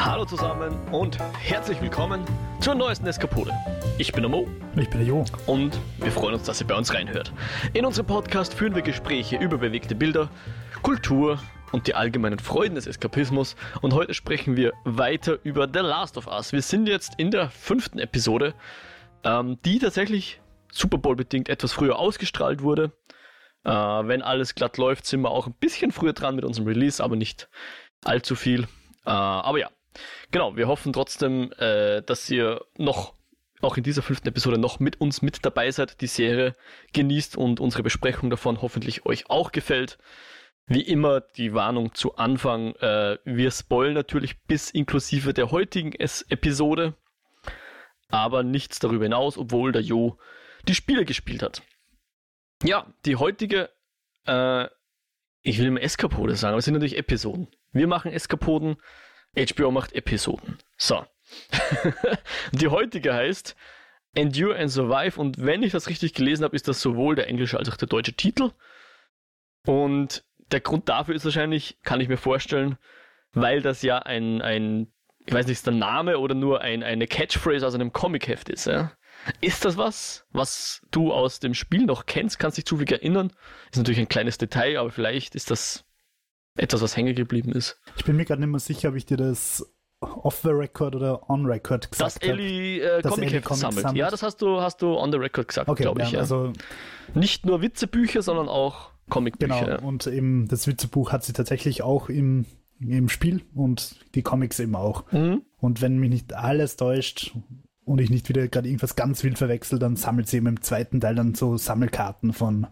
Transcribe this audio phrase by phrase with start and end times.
[0.00, 2.24] Hallo zusammen und herzlich willkommen
[2.60, 3.52] zur neuesten Eskapode.
[3.98, 4.46] Ich bin der Mo.
[4.76, 5.24] Ich bin der Jo.
[5.46, 7.32] Und wir freuen uns, dass ihr bei uns reinhört.
[7.72, 10.30] In unserem Podcast führen wir Gespräche über bewegte Bilder,
[10.82, 11.40] Kultur
[11.72, 13.56] und die allgemeinen Freuden des Eskapismus.
[13.82, 16.52] Und heute sprechen wir weiter über The Last of Us.
[16.52, 18.54] Wir sind jetzt in der fünften Episode,
[19.24, 20.40] ähm, die tatsächlich
[20.70, 22.92] Super Bowl bedingt etwas früher ausgestrahlt wurde.
[23.64, 27.02] Äh, wenn alles glatt läuft, sind wir auch ein bisschen früher dran mit unserem Release,
[27.02, 27.48] aber nicht
[28.04, 28.68] allzu viel.
[29.04, 29.68] Äh, aber ja,
[30.30, 33.14] genau, wir hoffen trotzdem, äh, dass ihr noch
[33.60, 36.54] auch in dieser fünften Episode noch mit uns mit dabei seid, die Serie
[36.92, 39.98] genießt und unsere Besprechung davon hoffentlich euch auch gefällt.
[40.66, 46.22] Wie immer die Warnung zu Anfang, äh, wir spoilen natürlich bis inklusive der heutigen S
[46.28, 46.94] Episode,
[48.08, 50.18] aber nichts darüber hinaus, obwohl der Jo
[50.66, 51.62] die Spiele gespielt hat.
[52.62, 53.70] Ja, die heutige,
[54.26, 54.66] äh,
[55.42, 57.48] ich will immer Eskapode sagen, aber es sind natürlich Episoden.
[57.72, 58.76] Wir machen Eskapoden,
[59.36, 60.58] HBO macht Episoden.
[60.76, 61.04] So.
[62.52, 63.54] die heutige heißt
[64.14, 67.58] Endure and Survive und wenn ich das richtig gelesen habe, ist das sowohl der englische
[67.58, 68.52] als auch der deutsche Titel.
[69.66, 72.78] Und der Grund dafür ist wahrscheinlich, kann ich mir vorstellen,
[73.32, 74.92] weil das ja ein, ein
[75.26, 78.66] ich weiß nicht, ist der Name oder nur ein, eine Catchphrase aus einem Comicheft ist.
[78.66, 78.92] Ja?
[79.42, 82.38] Ist das was, was du aus dem Spiel noch kennst?
[82.38, 83.32] Kannst dich zufällig erinnern?
[83.70, 85.84] Ist natürlich ein kleines Detail, aber vielleicht ist das
[86.58, 87.80] etwas, was hängen geblieben ist.
[87.96, 89.66] Ich bin mir gerade nicht mehr sicher, ob ich dir das
[90.00, 92.20] off the record oder on record gesagt habe.
[92.20, 93.82] Das Ellie äh, Comic Comic sammelt.
[93.82, 93.98] sammelt.
[93.98, 96.12] Ja, das hast du, hast du on the record gesagt, okay, glaube ich.
[96.12, 96.52] Ja, Also
[97.14, 99.78] Nicht nur Witzebücher, sondern auch Comicbücher.
[99.78, 102.44] Genau, und eben das Witzebuch hat sie tatsächlich auch im,
[102.78, 105.10] im Spiel und die Comics eben auch.
[105.10, 105.42] Mhm.
[105.58, 107.32] Und wenn mich nicht alles täuscht,
[107.88, 111.00] und ich nicht wieder gerade irgendwas ganz wild verwechsel, dann sammelt sie eben im zweiten
[111.00, 112.66] Teil dann so Sammelkarten von,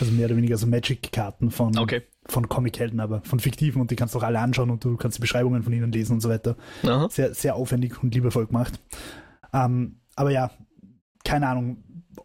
[0.00, 2.02] also mehr oder weniger so Magic-Karten von, okay.
[2.26, 5.18] von Comic-Helden, aber von fiktiven und die kannst du auch alle anschauen und du kannst
[5.18, 6.56] die Beschreibungen von ihnen lesen und so weiter.
[6.84, 7.08] Aha.
[7.10, 8.80] Sehr, sehr aufwendig und liebevoll gemacht.
[9.52, 10.50] Ähm, aber ja,
[11.24, 11.82] keine Ahnung,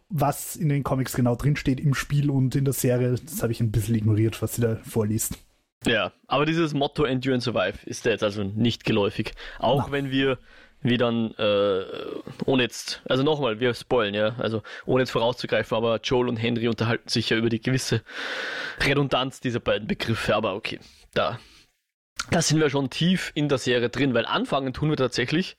[0.08, 3.60] was in den Comics genau drinsteht im Spiel und in der Serie, das habe ich
[3.60, 5.38] ein bisschen ignoriert, was sie da vorliest.
[5.86, 9.32] Ja, aber dieses Motto Endure and Survive ist jetzt also nicht geläufig.
[9.58, 9.92] Auch Na.
[9.92, 10.38] wenn wir
[10.82, 11.84] wie dann, äh,
[12.44, 16.68] ohne jetzt, also nochmal, wir spoilen, ja, also ohne jetzt vorauszugreifen, aber Joel und Henry
[16.68, 18.02] unterhalten sich ja über die gewisse
[18.84, 20.80] Redundanz dieser beiden Begriffe, aber okay,
[21.14, 21.38] da,
[22.30, 25.56] da sind wir schon tief in der Serie drin, weil anfangen tun wir tatsächlich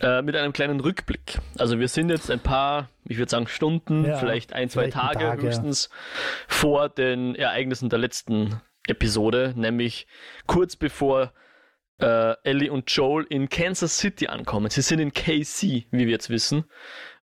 [0.00, 1.38] äh, mit einem kleinen Rückblick.
[1.58, 5.20] Also wir sind jetzt ein paar, ich würde sagen Stunden, ja, vielleicht ein, zwei Tage,
[5.20, 5.90] Tage, höchstens
[6.48, 10.08] vor den Ereignissen der letzten Episode, nämlich
[10.46, 11.32] kurz bevor
[12.02, 14.70] äh, Ellie und Joel in Kansas City ankommen.
[14.70, 16.64] Sie sind in KC, wie wir jetzt wissen.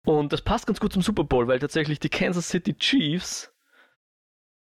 [0.05, 3.53] Und das passt ganz gut zum Super Bowl, weil tatsächlich die Kansas City Chiefs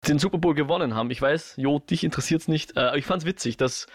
[0.08, 1.12] den Super Bowl gewonnen haben.
[1.12, 2.78] Ich weiß, Jo, dich interessiert es nicht.
[2.78, 3.88] Äh, ich fand es witzig, dass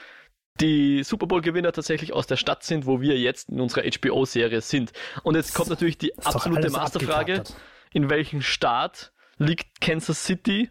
[0.61, 4.93] die Super Bowl-Gewinner tatsächlich aus der Stadt sind, wo wir jetzt in unserer HBO-Serie sind.
[5.23, 7.45] Und jetzt kommt natürlich die absolute Masterfrage.
[7.93, 10.71] In welchem Staat liegt Kansas City?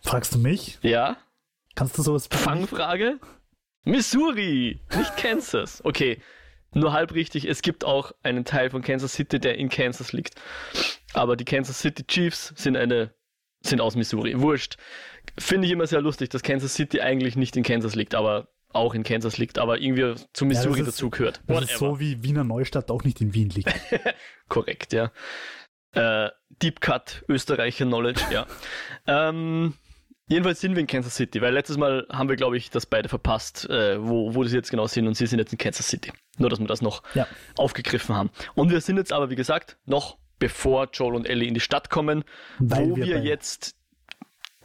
[0.00, 0.78] Fragst du mich?
[0.82, 1.16] Ja.
[1.74, 3.18] Kannst du sowas Fangfrage?
[3.86, 5.82] Missouri, nicht Kansas.
[5.84, 6.18] Okay,
[6.74, 7.46] nur halb richtig.
[7.46, 10.34] Es gibt auch einen Teil von Kansas City, der in Kansas liegt.
[11.14, 13.14] Aber die Kansas City Chiefs sind eine
[13.62, 14.38] sind aus Missouri.
[14.40, 14.76] Wurscht.
[15.38, 18.94] Finde ich immer sehr lustig, dass Kansas City eigentlich nicht in Kansas liegt, aber auch
[18.94, 21.40] in Kansas liegt, aber irgendwie zu Missouri ja, dazugehört.
[21.46, 23.72] Das ist so wie Wiener Neustadt auch nicht in Wien liegt.
[24.48, 25.10] Korrekt, ja.
[25.92, 26.30] Äh,
[26.62, 28.46] Deep Cut Österreicher Knowledge, ja.
[29.06, 29.74] ähm,
[30.28, 33.08] Jedenfalls sind wir in Kansas City, weil letztes Mal haben wir, glaube ich, das beide
[33.08, 36.12] verpasst, äh, wo, wo sie jetzt genau sind und sie sind jetzt in Kansas City.
[36.38, 37.28] Nur, dass wir das noch ja.
[37.56, 38.30] aufgegriffen haben.
[38.54, 41.90] Und wir sind jetzt aber, wie gesagt, noch bevor Joel und Ellie in die Stadt
[41.90, 42.24] kommen,
[42.58, 43.76] weil wo wir, wir jetzt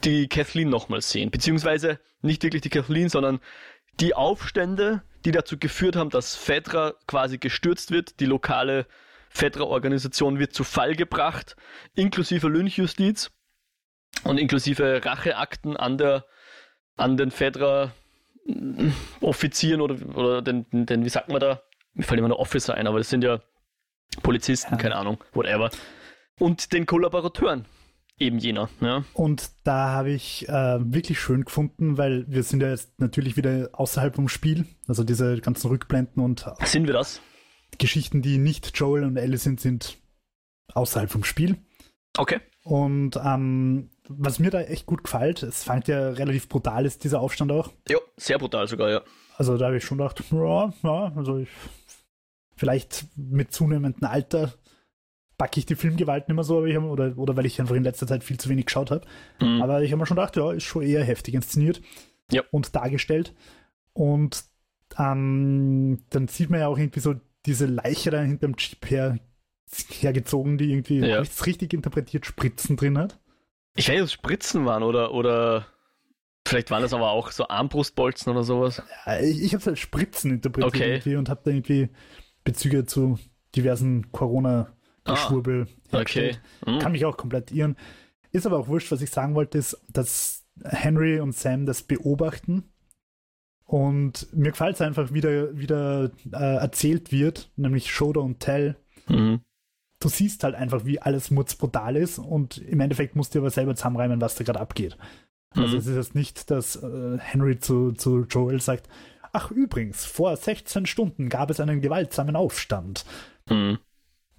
[0.04, 1.30] die Kathleen nochmal sehen.
[1.30, 3.40] Beziehungsweise nicht wirklich die Kathleen, sondern
[4.00, 8.20] die Aufstände, die dazu geführt haben, dass Fedra quasi gestürzt wird.
[8.20, 8.88] Die lokale
[9.30, 11.56] Fedra-Organisation wird zu Fall gebracht,
[11.94, 13.32] inklusive Lynchjustiz
[14.24, 16.26] und inklusive Racheakten an der
[16.98, 17.94] an den Fedra
[19.22, 21.62] Offizieren oder, oder den, den, wie sagt man da?
[21.94, 23.40] Mir fällt immer nur Officer ein, aber das sind ja
[24.24, 24.78] Polizisten, ja.
[24.78, 25.70] keine Ahnung, whatever.
[26.40, 27.66] Und den Kollaborateuren,
[28.18, 28.70] eben jener.
[28.82, 29.04] Ja.
[29.14, 33.70] Und da habe ich äh, wirklich schön gefunden, weil wir sind ja jetzt natürlich wieder
[33.74, 37.22] außerhalb vom Spiel, also diese ganzen Rückblenden und sind wir das?
[37.78, 39.98] Geschichten, die nicht Joel und Ellie sind, sind
[40.74, 41.58] außerhalb vom Spiel.
[42.18, 42.40] Okay.
[42.64, 47.22] Und ähm, was mir da echt gut gefällt, es fängt ja relativ brutal ist, dieser
[47.22, 47.72] Aufstand auch.
[47.88, 49.02] Ja, sehr brutal sogar, ja.
[49.38, 51.50] Also da habe ich schon gedacht, ja, ja, also ich,
[52.56, 54.54] vielleicht mit zunehmendem Alter
[55.38, 58.06] packe ich die Filmgewalt nicht mehr so, hab, oder, oder weil ich einfach in letzter
[58.06, 59.08] Zeit viel zu wenig geschaut habe.
[59.40, 59.62] Mhm.
[59.62, 61.82] Aber ich habe mir schon gedacht, ja, ist schon eher heftig inszeniert
[62.32, 62.44] ja.
[62.52, 63.34] und dargestellt.
[63.94, 64.44] Und
[65.00, 67.16] ähm, dann sieht man ja auch irgendwie so
[67.48, 69.18] diese Leiche da hinterm Chip her,
[69.90, 71.22] hergezogen, die irgendwie, Ja.
[71.22, 73.20] ich es richtig interpretiert, Spritzen drin hat.
[73.76, 75.66] Ich weiß nicht, ob es Spritzen waren oder, oder
[76.46, 78.82] vielleicht waren das aber auch so Armbrustbolzen oder sowas.
[79.06, 80.90] Ja, ich ich habe es als Spritzen interpretiert Okay.
[80.92, 81.90] irgendwie und habe da irgendwie
[82.44, 83.18] Bezüge zu
[83.56, 85.72] diversen Corona-Geschwurbel Okay.
[85.92, 86.42] hergestellt.
[86.66, 86.80] Hm.
[86.80, 87.78] Kann mich auch komplett irren.
[88.32, 92.64] Ist aber auch wurscht, was ich sagen wollte, ist, dass Henry und Sam das beobachten.
[93.66, 98.40] Und mir gefällt es einfach, wie da, wie da äh, erzählt wird, nämlich Show don't
[98.40, 98.76] Tell.
[99.08, 99.42] Mhm.
[100.02, 103.76] Du siehst halt einfach, wie alles mutzbrutal ist und im Endeffekt musst du aber selber
[103.76, 104.98] zusammenreimen, was da gerade abgeht.
[105.56, 105.80] Also Mhm.
[105.80, 108.90] es ist jetzt nicht, dass äh, Henry zu, zu Joel sagt,
[109.32, 113.06] ach übrigens, vor 16 Stunden gab es einen gewaltsamen Aufstand,
[113.50, 113.78] Mhm.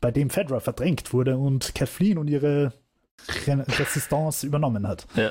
[0.00, 2.72] bei dem Fedra verdrängt wurde und Kathleen und ihre
[3.46, 5.06] Re Resistance übernommen hat.
[5.14, 5.30] Ja.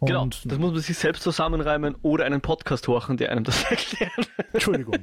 [0.00, 3.64] Genau, Und das muss man sich selbst zusammenreimen oder einen Podcast horchen, der einem das
[3.70, 4.30] erklärt.
[4.52, 4.94] Entschuldigung.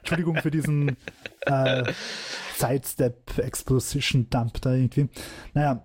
[0.00, 0.96] Entschuldigung für diesen
[1.42, 1.84] äh,
[2.62, 5.08] Sidestep Exposition Dump da irgendwie.
[5.54, 5.84] Naja.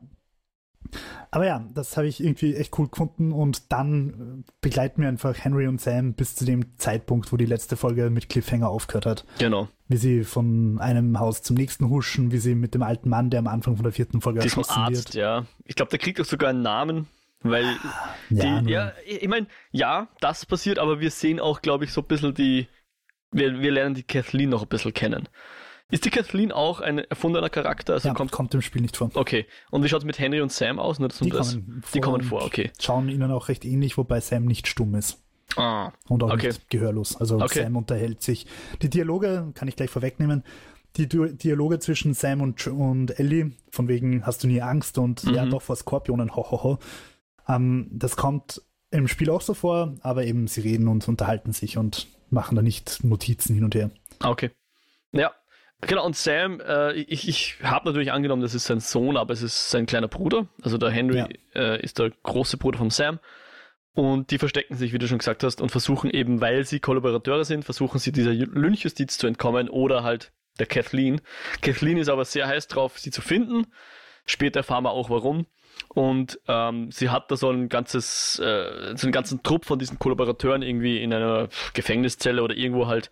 [1.32, 5.36] Aber ja, das habe ich irgendwie echt cool gefunden und dann äh, begleiten wir einfach
[5.38, 9.26] Henry und Sam bis zu dem Zeitpunkt, wo die letzte Folge mit Cliffhanger aufgehört hat.
[9.38, 13.30] Genau, Wie sie von einem Haus zum nächsten huschen, wie sie mit dem alten Mann,
[13.30, 15.46] der am Anfang von der vierten Folge diesem erschossen Arzt, ja.
[15.66, 17.08] Ich glaube, der kriegt auch sogar einen Namen,
[17.42, 17.66] weil
[18.30, 18.44] wird.
[18.44, 22.00] die, nur- ja, ich meine, ja, das passiert, aber wir sehen auch, glaube ich, so
[22.00, 22.68] ein bisschen die,
[23.32, 25.28] wir, wir lernen die Kathleen noch ein bisschen kennen.
[25.90, 27.94] Ist die Kathleen auch ein erfundener Charakter?
[27.94, 29.10] Also ja, kommt, kommt, im Spiel nicht vor.
[29.14, 29.46] okay.
[29.72, 31.00] Und wie schaut es mit Henry und Sam aus?
[31.00, 32.72] Nur, Die das, kommen die kommen vor, okay.
[32.80, 35.24] Schauen ihnen auch recht ähnlich, wobei Sam nicht stumm ist.
[35.56, 36.48] Ah, und auch Okay.
[36.48, 37.16] nicht gehörlos.
[37.16, 37.64] Also Okay.
[37.64, 38.48] Sam unterhält sich.
[38.82, 40.44] Die Dialoge kann ich gleich vorwegnehmen.
[40.98, 45.24] Die Du- Dialoge zwischen Sam und, und Ellie, von wegen hast du nie Angst und
[45.24, 45.52] ja Mhm.
[45.52, 46.80] doch vor Skorpionen, hohoho.
[47.48, 48.62] Ähm, das kommt
[48.92, 52.62] im Spiel auch so vor, aber eben sie reden und unterhalten sich und machen da
[52.62, 53.90] nicht Notizen hin und her.
[54.20, 54.52] Ah, Okay.
[55.14, 55.32] Ja.
[55.82, 59.44] Genau, und Sam, äh, ich, ich habe natürlich angenommen, das ist sein Sohn, aber es
[59.44, 60.48] ist sein kleiner Bruder.
[60.64, 61.28] Also der Henry Ja.
[61.54, 63.20] äh, ist der große Bruder von Sam.
[63.94, 67.46] Und die verstecken sich, wie du schon gesagt hast, und versuchen eben, weil sie Kollaborateure
[67.46, 71.22] sind, versuchen sie dieser Ju- Lynchjustiz zu entkommen oder halt der Kathleen.
[71.62, 73.68] Kathleen ist aber sehr heiß drauf, sie zu finden.
[74.26, 75.46] Später erfahren wir auch warum.
[75.90, 80.00] Und ähm, sie hat da so ein ganzes, äh, so einen ganzen Trupp von diesen
[80.00, 83.10] Kollaborateuren irgendwie in einer Gefängniszelle oder irgendwo halt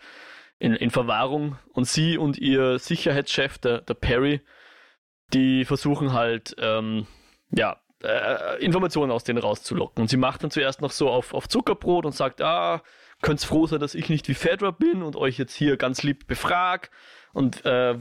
[0.60, 1.58] in, in Verwahrung.
[1.74, 4.42] Und sie und ihr Sicherheitschef, der, der Perry,
[5.34, 7.08] die versuchen halt, ähm,
[7.52, 10.02] ja, äh, Informationen aus denen rauszulocken.
[10.02, 12.82] Und sie macht dann zuerst noch so auf, auf Zuckerbrot und sagt, ah,
[13.22, 16.28] könnt's froh sein, dass ich nicht wie Fedra bin und euch jetzt hier ganz lieb
[16.28, 16.92] befrag.
[17.34, 17.98] Und äh,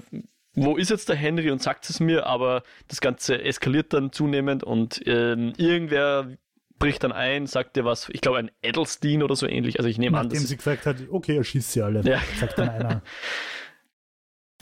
[0.55, 4.63] wo ist jetzt der Henry und sagt es mir, aber das Ganze eskaliert dann zunehmend
[4.63, 6.37] und ähm, irgendwer
[6.85, 9.97] bricht dann ein, sagt dir was, ich glaube ein Edelstein oder so ähnlich, also ich
[9.97, 12.21] nehme an, Nachdem das sie gesagt hat, okay, er schießt sie alle, Ja.
[12.39, 13.03] sagt dann einer.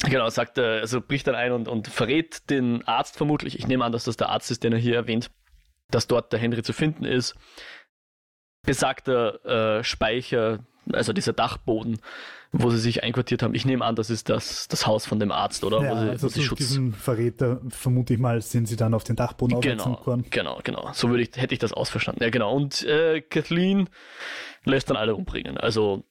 [0.05, 3.57] Genau, sagt er, also bricht dann ein und, und verrät den Arzt vermutlich.
[3.57, 5.31] Ich nehme an, dass das der Arzt ist, den er hier erwähnt,
[5.91, 7.37] dass dort der Henry zu finden ist.
[8.65, 11.99] Besagter äh, Speicher, also dieser Dachboden,
[12.51, 13.55] wo sie sich einquartiert haben.
[13.55, 15.83] Ich nehme an, das ist das, das Haus von dem Arzt, oder?
[15.83, 16.59] ja, wo sie, also wo sie Schutz.
[16.59, 20.27] diesen Verräter, vermute ich mal, sind sie dann auf den Dachboden Genau, geworden.
[20.31, 20.91] genau, genau.
[20.93, 22.23] So würde ich, hätte ich das ausverstanden.
[22.23, 22.55] Ja, genau.
[22.55, 23.89] Und äh, Kathleen
[24.65, 25.57] lässt dann alle umbringen.
[25.57, 26.05] Also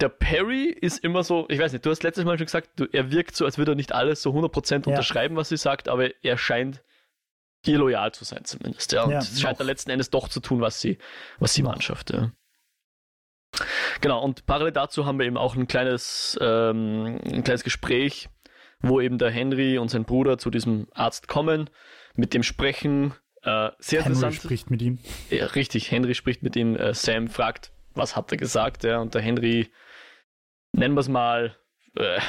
[0.00, 2.86] der Perry ist immer so, ich weiß nicht, du hast letztes Mal schon gesagt, du,
[2.92, 4.76] er wirkt so, als würde er nicht alles so 100% Ja.
[4.86, 6.82] unterschreiben, was sie sagt, aber er scheint
[7.66, 8.92] ihr loyal zu sein zumindest.
[8.92, 10.98] Ja, und Ja, es scheint dann letzten Endes doch zu tun, was sie,
[11.40, 11.72] was sie Noch.
[11.72, 12.10] manschafft.
[12.12, 12.30] Ja.
[14.00, 18.28] Genau, und parallel dazu haben wir eben auch ein kleines, ähm, ein kleines Gespräch,
[18.80, 21.68] wo eben der Henry und sein Bruder zu diesem Arzt kommen,
[22.14, 23.14] mit dem sprechen.
[23.42, 24.34] Äh, sehr Henry interessant.
[24.34, 24.98] spricht mit ihm.
[25.30, 26.76] Ja, richtig, Henry spricht mit ihm.
[26.76, 28.84] Äh, Sam fragt, was hat er gesagt?
[28.84, 29.70] Ja, und der Henry,
[30.72, 31.56] nennen wir es mal,
[31.96, 32.20] äh,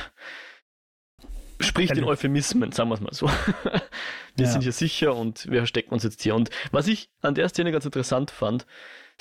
[1.59, 2.03] spricht in.
[2.05, 3.27] Euphemismen, sagen wir es mal so.
[3.67, 4.51] wir Ja.
[4.51, 6.36] sind hier sicher und wir verstecken uns jetzt hier.
[6.36, 8.65] Und was ich an der Szene ganz interessant fand,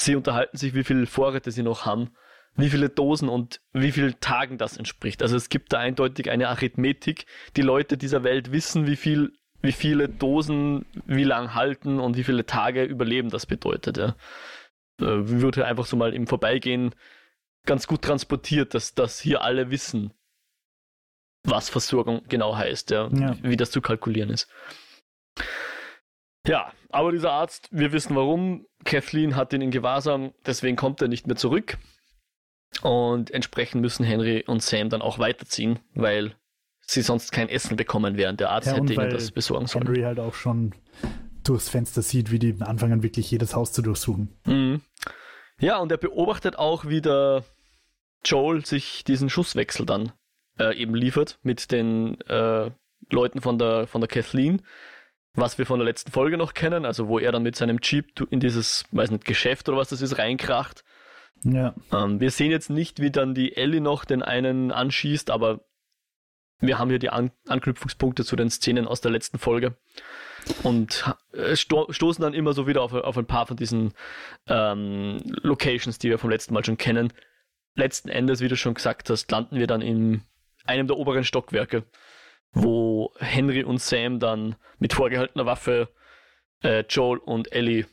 [0.01, 2.11] sie unterhalten sich, wie viele Vorräte sie noch haben,
[2.57, 5.23] wie viele Dosen und wie vielen Tagen das entspricht.
[5.23, 7.27] Also es gibt da eindeutig eine Arithmetik.
[7.57, 12.25] Die Leute dieser Welt wissen, wie viel, wie viele Dosen wie lang halten und wie
[12.25, 13.97] viele Tage überleben das bedeutet.
[13.99, 14.17] Ja.
[15.01, 15.05] Äh,
[15.41, 16.95] Wird einfach so mal im Vorbeigehen
[17.67, 20.13] ganz gut transportiert, dass das hier alle wissen,
[21.45, 23.37] was Versorgung genau heißt, ja, Ja.
[23.43, 24.49] wie das zu kalkulieren ist.
[26.47, 28.67] Ja, aber dieser Arzt, wir wissen warum.
[28.85, 31.79] Kathleen hat ihn in Gewahrsam, deswegen kommt er nicht mehr zurück.
[32.83, 36.35] Und entsprechend müssen Henry und Sam dann auch weiterziehen, weil
[36.81, 38.37] sie sonst kein Essen bekommen wären.
[38.37, 39.87] Der Arzt Ja, hätte ihnen das besorgen sollen.
[39.87, 40.75] Henry halt auch schon
[41.45, 44.29] durchs Fenster sieht, wie die anfangen, wirklich jedes Haus zu durchsuchen.
[44.45, 44.81] Mhm.
[45.61, 47.43] Ja, und er beobachtet auch, wie der,
[48.25, 50.13] Joel sich diesen Schusswechsel dann
[50.59, 52.71] äh, eben liefert mit den äh,
[53.11, 54.63] Leuten von der, von der Kathleen,
[55.35, 58.21] was wir von der letzten Folge noch kennen, also wo er dann mit seinem Jeep
[58.31, 60.85] in dieses, weiß nicht, Geschäft oder was das ist, reinkracht.
[61.45, 61.75] Ja.
[61.93, 65.61] Ähm, wir sehen jetzt nicht, wie dann die Ellie noch den einen anschießt, aber
[66.61, 69.77] wir haben hier die An Anknüpfungspunkte zu den Szenen aus der letzten Folge
[70.63, 73.93] und äh, sto stoßen dann immer so wieder auf, auf ein paar von diesen
[74.49, 77.13] ähm, Locations, die wir vom letzten Mal schon kennen.
[77.75, 80.23] Letzten Endes, wie du schon gesagt hast, landen wir dann in
[80.65, 81.85] einem der oberen Stockwerke
[82.53, 85.89] wo Henry und Sam dann mit vorgehaltener Waffe
[86.63, 87.87] äh, Joel und Ellie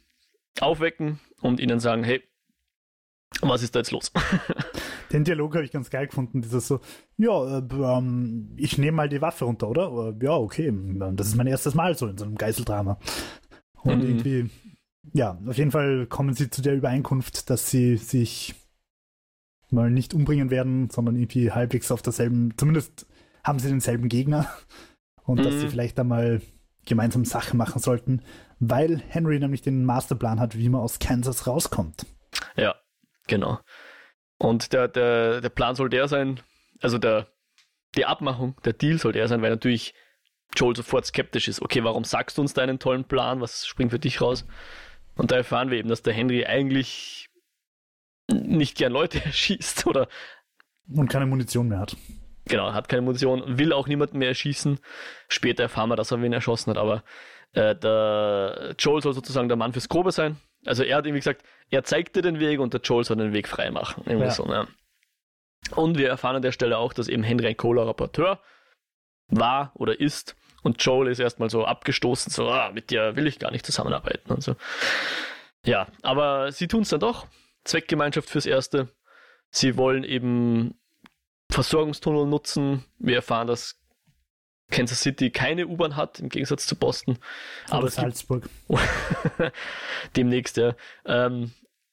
[0.60, 2.24] aufwecken und ihnen sagen, hey,
[3.42, 4.12] was ist da jetzt los?
[5.12, 6.80] Den Dialog habe ich ganz geil gefunden, dieses so,
[7.18, 10.16] ja, äh, ähm, ich nehme mal die Waffe runter, oder?
[10.20, 10.74] Äh, ja, okay,
[11.14, 13.00] das ist mein erstes Mal so in so einem Geiseldrama.
[13.84, 14.10] Und mhm.
[14.10, 14.50] irgendwie,
[15.14, 18.56] ja, auf jeden Fall kommen sie zu der Übereinkunft, dass sie sich
[19.70, 23.06] mal nicht umbringen werden, sondern irgendwie halbwegs auf derselben, zumindest
[23.46, 24.50] haben sie denselben Gegner
[25.24, 25.44] und mhm.
[25.44, 25.70] dass sie mhm.
[25.70, 26.42] vielleicht einmal
[26.86, 28.22] gemeinsam Sachen machen sollten,
[28.60, 32.06] weil Henry nämlich den Masterplan hat, wie man aus Kansas rauskommt.
[32.58, 32.76] Ja,
[33.28, 33.60] genau.
[34.38, 36.42] Und der, der, der Plan soll der sein,
[36.82, 37.28] also der,
[37.96, 39.94] die Abmachung, der Deal soll der sein, weil natürlich
[40.56, 41.62] Joel sofort skeptisch ist.
[41.62, 43.42] Okay, warum sagst du uns deinen tollen Plan?
[43.42, 44.46] Was springt für dich raus?
[45.16, 47.30] Und da erfahren wir eben, dass der Henry eigentlich
[48.30, 50.08] nicht gern Leute erschießt oder.
[50.88, 51.96] Und keine Munition mehr hat.
[52.48, 54.80] Genau, hat keine Munition, will auch niemanden mehr erschießen.
[55.28, 57.04] Später erfahren wir, dass er wen erschossen hat, aber
[57.54, 60.38] äh, der Joel soll sozusagen der Mann fürs Grobe sein.
[60.66, 63.34] Also er hat irgendwie gesagt, er zeigt dir den Weg und der Joel soll den
[63.34, 64.04] Weg frei machen.
[64.06, 64.32] Irgendwie ja.
[64.32, 64.68] so, ne?
[65.72, 68.40] Und wir erfahren an der Stelle auch, dass eben Henry ein Cola-Rapporteur
[69.30, 70.36] war oder ist.
[70.62, 74.32] Und Joel ist erstmal so abgestoßen, so, ah, mit dir will ich gar nicht zusammenarbeiten
[74.32, 74.56] und so.
[75.66, 77.28] Ja, aber sie tun es dann doch.
[77.64, 78.90] Zweckgemeinschaft fürs Erste.
[79.50, 80.80] Sie wollen eben
[81.56, 82.84] Versorgungstunnel nutzen.
[83.00, 83.80] Wir erfahren, dass
[84.72, 87.18] Kansas City keine U-Bahn hat, im Gegensatz zu Boston.
[87.70, 88.50] Oder aber Salzburg.
[90.18, 90.76] demnächst, ja.
[91.06, 91.52] Ähm,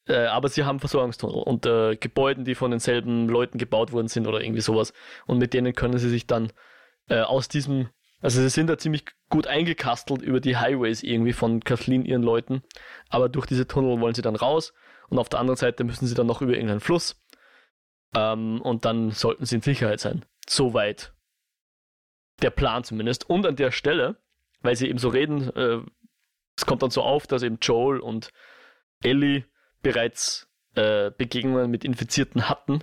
[0.09, 4.27] äh, aber sie haben Versorgungstunnel und äh, Gebäuden, die von denselben Leuten gebaut worden sind
[4.27, 4.93] oder irgendwie sowas.
[5.27, 6.53] Und mit denen können sie sich dann
[7.09, 7.89] äh, aus diesem,
[8.21, 12.65] also sie sind da ziemlich gut eingekastelt über die Highways irgendwie von Kathleen ihren Leuten.
[13.11, 14.73] Aber durch diese Tunnel wollen sie dann raus
[15.09, 17.22] und auf der anderen Seite müssen sie dann noch über irgendeinen Fluss.
[18.15, 20.25] Ähm, und dann sollten sie in Sicherheit sein.
[20.49, 21.13] Soweit
[22.43, 23.29] der Plan zumindest.
[23.29, 24.17] Und an der Stelle,
[24.61, 25.81] weil sie eben so reden, äh,
[26.57, 28.33] es kommt dann so auf, dass eben Joel und
[29.03, 29.45] Ellie
[29.83, 32.81] bereits äh, Begegnungen mit Infizierten hatten.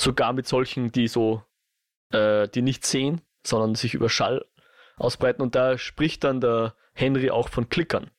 [0.00, 1.42] Sogar mit solchen, die so,
[2.12, 4.44] äh, die nicht sehen, sondern sich über Schall
[4.96, 5.42] ausbreiten.
[5.42, 8.10] Und da spricht dann der Henry auch von Klickern.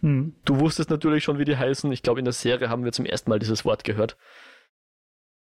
[0.00, 0.36] Hm.
[0.44, 1.90] Du wusstest natürlich schon, wie die heißen.
[1.92, 4.16] Ich glaube, in der Serie haben wir zum ersten Mal dieses Wort gehört.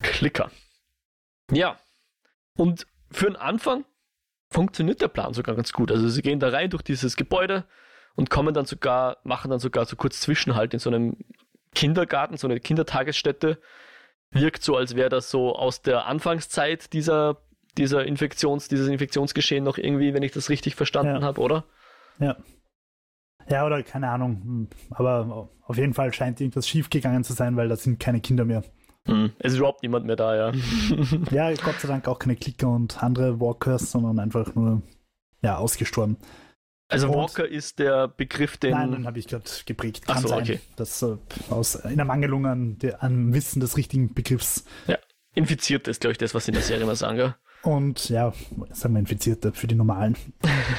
[0.00, 0.50] Klicker.
[1.50, 1.78] Ja.
[2.56, 3.84] Und für den Anfang
[4.50, 5.90] funktioniert der Plan sogar ganz gut.
[5.90, 7.64] Also sie gehen da rein durch dieses Gebäude
[8.16, 11.16] und kommen dann sogar, machen dann sogar so kurz Zwischenhalt in so einem
[11.74, 13.58] Kindergarten, so eine Kindertagesstätte.
[14.32, 17.38] Wirkt so, als wäre das so aus der Anfangszeit dieser,
[17.78, 21.22] dieser Infektions, dieses Infektionsgeschehen noch irgendwie, wenn ich das richtig verstanden ja.
[21.22, 21.64] habe, oder?
[22.18, 22.36] Ja.
[23.48, 24.68] Ja, oder keine Ahnung.
[24.90, 28.62] Aber auf jeden Fall scheint irgendwas schiefgegangen zu sein, weil da sind keine Kinder mehr.
[29.10, 30.52] Hm, es ist überhaupt niemand mehr da, ja.
[31.30, 34.82] ja, Gott sei Dank auch keine Klicker und andere Walkers, sondern einfach nur
[35.42, 36.16] ja, ausgestorben.
[36.88, 38.72] Also und, Walker ist der Begriff, den.
[38.72, 40.06] Nein, den habe ich gerade geprägt.
[40.06, 40.60] Kann Ach so, sein, okay.
[40.76, 41.16] Das äh,
[41.48, 44.64] aus in der Mangelung an, der, an Wissen des richtigen Begriffs.
[44.86, 44.98] Ja,
[45.34, 47.36] infiziert ist, glaube ich, das, was sie in der Serie mal sagen, ja.
[47.62, 48.32] Und ja,
[48.70, 50.16] sagen wir Infizierte für die normalen.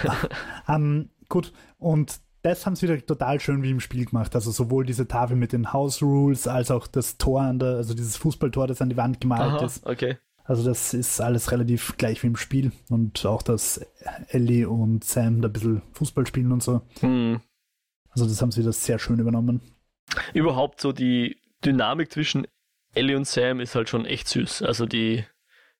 [0.68, 4.36] ähm, gut, und das haben sie wieder total schön wie im Spiel gemacht.
[4.36, 7.94] Also sowohl diese Tafel mit den House Rules als auch das Tor an der, also
[7.94, 9.86] dieses Fußballtor, das an die Wand gemalt Aha, ist.
[9.86, 10.18] Okay.
[10.44, 12.72] Also das ist alles relativ gleich wie im Spiel.
[12.90, 13.86] Und auch, dass
[14.30, 16.82] Ellie und Sam da ein bisschen Fußball spielen und so.
[17.00, 17.42] Hm.
[18.10, 19.62] Also das haben sie das sehr schön übernommen.
[20.34, 22.48] Überhaupt so die Dynamik zwischen
[22.94, 24.64] Ellie und Sam ist halt schon echt süß.
[24.64, 25.24] Also die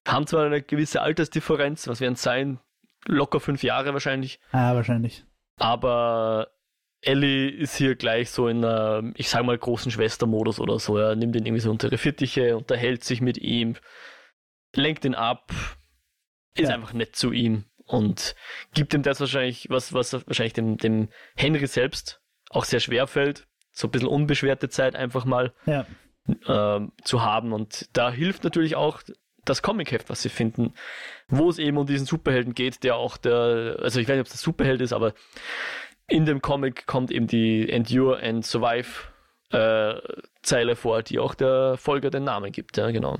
[0.08, 2.60] haben zwar eine gewisse Altersdifferenz, was werden es sein?
[3.08, 4.40] Locker fünf Jahre wahrscheinlich.
[4.52, 5.26] Ah, wahrscheinlich.
[5.62, 6.48] Aber
[7.02, 10.98] Ellie ist hier gleich so in einer, ich sag mal, großen Schwestermodus oder so.
[10.98, 13.76] Er nimmt ihn irgendwie so unter ihre Fittiche, unterhält sich mit ihm,
[14.76, 15.52] lenkt ihn ab,
[16.56, 16.76] ist ja.
[16.76, 18.36] einfach nett zu ihm und
[18.74, 23.48] gibt ihm das wahrscheinlich, was, was wahrscheinlich dem, dem Henry selbst auch sehr schwer fällt.
[23.72, 25.86] So ein bisschen unbeschwerte Zeit einfach mal ja.
[26.26, 27.54] äh, zu haben.
[27.54, 29.02] Und da hilft natürlich auch
[29.46, 30.74] das Comic-Heft, was sie finden,
[31.28, 34.28] wo es eben um diesen Superhelden geht, der auch der, also ich weiß nicht, ob
[34.28, 35.14] es der Superheld ist, aber
[36.08, 38.88] in dem Comic kommt eben die Endure and Survive
[39.52, 39.96] äh,
[40.42, 43.18] Zeile vor, die auch der Folge den Namen gibt, ja, genau.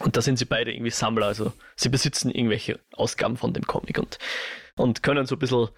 [0.00, 3.98] Und da sind sie beide irgendwie Sammler, also sie besitzen irgendwelche Ausgaben von dem Comic
[3.98, 4.18] und,
[4.76, 5.68] und können so ein bisschen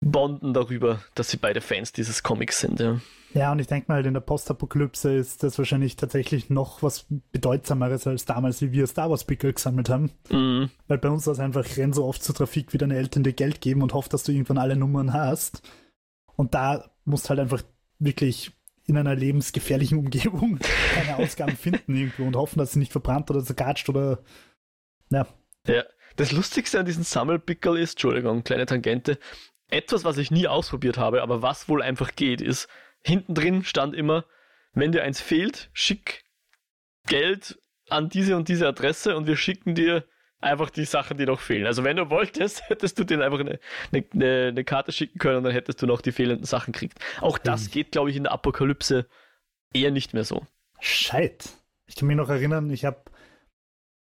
[0.00, 2.80] bonden darüber, dass sie beide Fans dieses Comics sind.
[2.80, 3.00] Ja,
[3.36, 8.06] ja und ich denke mal, in der Postapokalypse ist das wahrscheinlich tatsächlich noch was Bedeutsameres
[8.06, 10.10] als damals, wie wir Star Wars Pickel gesammelt haben.
[10.30, 10.70] Mhm.
[10.88, 13.32] Weil bei uns war es einfach, renn so oft zu Trafik, wie deine Eltern dir
[13.32, 15.62] Geld geben und hofft, dass du irgendwann alle Nummern hast.
[16.34, 17.62] Und da musst halt einfach
[17.98, 18.52] wirklich
[18.86, 20.58] in einer lebensgefährlichen Umgebung
[20.94, 24.20] keine Ausgaben finden irgendwo und hoffen, dass sie nicht verbrannt oder zergatscht oder
[25.10, 25.26] ja.
[25.66, 25.84] Ja,
[26.16, 29.18] das Lustigste an diesen Sammelpickel ist, Entschuldigung, kleine Tangente,
[29.68, 32.68] etwas, was ich nie ausprobiert habe, aber was wohl einfach geht, ist,
[33.06, 34.24] hinten drin stand immer,
[34.72, 36.24] wenn dir eins fehlt, schick
[37.06, 37.58] Geld
[37.88, 40.04] an diese und diese Adresse und wir schicken dir
[40.40, 41.66] einfach die Sachen, die noch fehlen.
[41.66, 43.58] Also wenn du wolltest, hättest du denen einfach eine,
[43.92, 46.98] eine, eine Karte schicken können und dann hättest du noch die fehlenden Sachen gekriegt.
[47.20, 49.06] Auch das geht, glaube ich, in der Apokalypse
[49.72, 50.46] eher nicht mehr so.
[50.80, 51.48] Scheit.
[51.86, 53.02] Ich kann mich noch erinnern, ich habe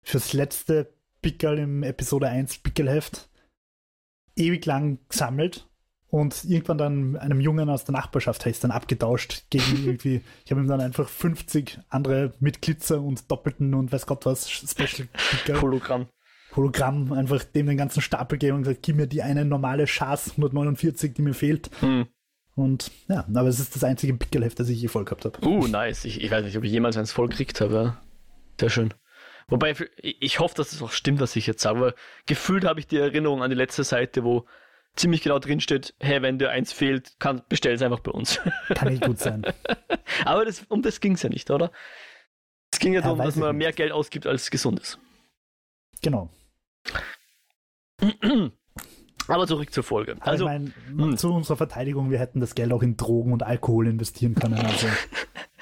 [0.03, 3.29] fürs letzte Pickel im Episode 1 Pickelheft
[4.37, 5.67] ewig lang gesammelt
[6.17, 10.51] und irgendwann dann einem Jungen aus der Nachbarschaft habe ich dann abgetauscht gegen irgendwie, ich
[10.51, 15.09] habe ihm dann einfach 50 andere mit Glitzer und Doppelten und weiß Gott was, Special
[15.13, 15.61] Picker.
[15.61, 16.07] Hologramm.
[16.55, 20.31] Hologramm, einfach dem den ganzen Stapel gegeben und gesagt, gib mir die eine normale Chas
[20.31, 21.71] 149, die mir fehlt.
[21.81, 22.07] Hm.
[22.55, 25.47] Und ja, aber es ist das einzige Pickelheft, das ich je voll gehabt habe.
[25.47, 26.07] Uh, nice.
[26.07, 27.99] Ich, ich, weiß nicht, ob ich jemals eins voll gekriegt habe.
[28.59, 28.95] Sehr schön.
[29.49, 31.95] Wobei, ich hoffe, dass es auch stimmt, was ich jetzt sage, aber
[32.25, 34.47] gefühlt habe ich die Erinnerung an die letzte Seite, wo
[34.97, 37.17] ziemlich genau drin steht, hey, wenn dir eins fehlt,
[37.49, 38.41] bestell es einfach bei uns.
[38.75, 39.43] Kann nicht gut sein.
[40.25, 41.71] Aber das, um das ging es ja nicht, oder?
[42.73, 44.99] Es ging ja, ja darum, dass man mehr Geld ausgibt, als gesund ist.
[46.03, 46.31] Genau.
[49.29, 50.17] Aber zurück zur Folge.
[50.21, 51.17] Also, ich meine, hm.
[51.17, 54.55] zu unserer Verteidigung, wir hätten das Geld auch in Drogen und Alkohol investieren können.
[54.55, 54.87] Also.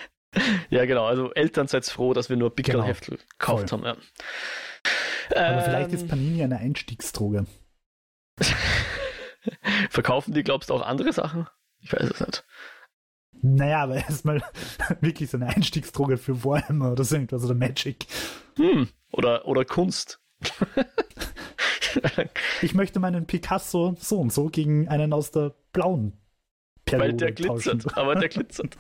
[0.71, 1.07] ja, genau.
[1.07, 3.29] Also Eltern seid froh, dass wir nur Pickelheftel genau.
[3.39, 3.79] gekauft Voll.
[3.79, 3.87] haben.
[3.87, 3.97] Ja.
[5.31, 7.47] Aber ähm, vielleicht ist Panini eine Einstiegsdroge.
[9.91, 11.47] Verkaufen die, glaubst du, auch andere Sachen?
[11.81, 12.45] Ich weiß es nicht.
[13.43, 14.43] Naja, aber erstmal
[15.01, 18.07] wirklich so eine Einstiegsdroge für Warhammer oder so irgendwas oder Magic.
[18.57, 20.21] Hm, oder, oder Kunst.
[22.63, 26.19] ich möchte meinen Picasso so und so gegen einen aus der blauen
[26.85, 28.77] Periode Weil der glitzert, aber der glitzert.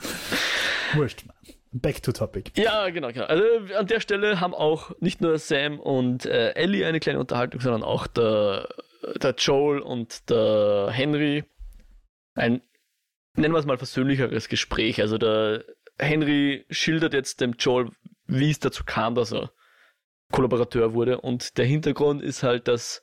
[0.94, 1.24] Wurscht.
[1.72, 2.52] Back to topic.
[2.54, 3.26] Ja, genau, genau.
[3.26, 3.44] Also
[3.76, 7.82] an der Stelle haben auch nicht nur Sam und äh, Ellie eine kleine Unterhaltung, sondern
[7.82, 8.68] auch der
[9.16, 11.44] der Joel und der Henry
[12.34, 12.62] ein,
[13.36, 15.00] nennen wir es mal, versöhnlicheres Gespräch.
[15.00, 15.64] Also der
[15.98, 17.90] Henry schildert jetzt dem Joel,
[18.26, 19.52] wie es dazu kam, dass er
[20.32, 21.20] Kollaborateur wurde.
[21.20, 23.02] Und der Hintergrund ist halt, dass,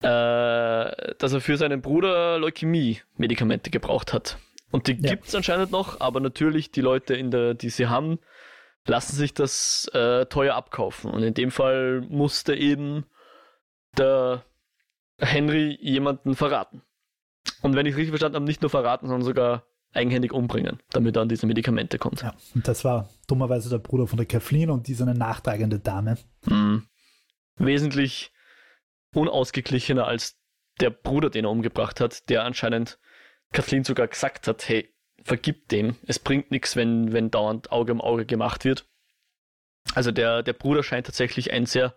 [0.00, 4.38] äh, dass er für seinen Bruder Leukämie-Medikamente gebraucht hat.
[4.70, 5.10] Und die ja.
[5.10, 8.18] gibt es anscheinend noch, aber natürlich die Leute, in der, die sie haben,
[8.86, 11.10] lassen sich das äh, teuer abkaufen.
[11.10, 13.06] Und in dem Fall musste eben
[13.96, 14.44] der
[15.18, 16.82] Henry jemanden verraten.
[17.62, 21.16] Und wenn ich es richtig verstanden habe, nicht nur verraten, sondern sogar eigenhändig umbringen, damit
[21.16, 22.22] er an diese Medikamente kommt.
[22.22, 25.78] Ja, und das war dummerweise der Bruder von der Kathleen und die ist eine nachtragende
[25.78, 26.18] Dame.
[26.46, 26.86] Mhm.
[27.56, 28.32] Wesentlich
[29.14, 30.38] unausgeglichener als
[30.80, 32.98] der Bruder, den er umgebracht hat, der anscheinend
[33.52, 38.00] Kathleen sogar gesagt hat, hey, vergib dem, es bringt nichts, wenn, wenn dauernd Auge um
[38.00, 38.86] Auge gemacht wird.
[39.94, 41.94] Also der, der Bruder scheint tatsächlich ein sehr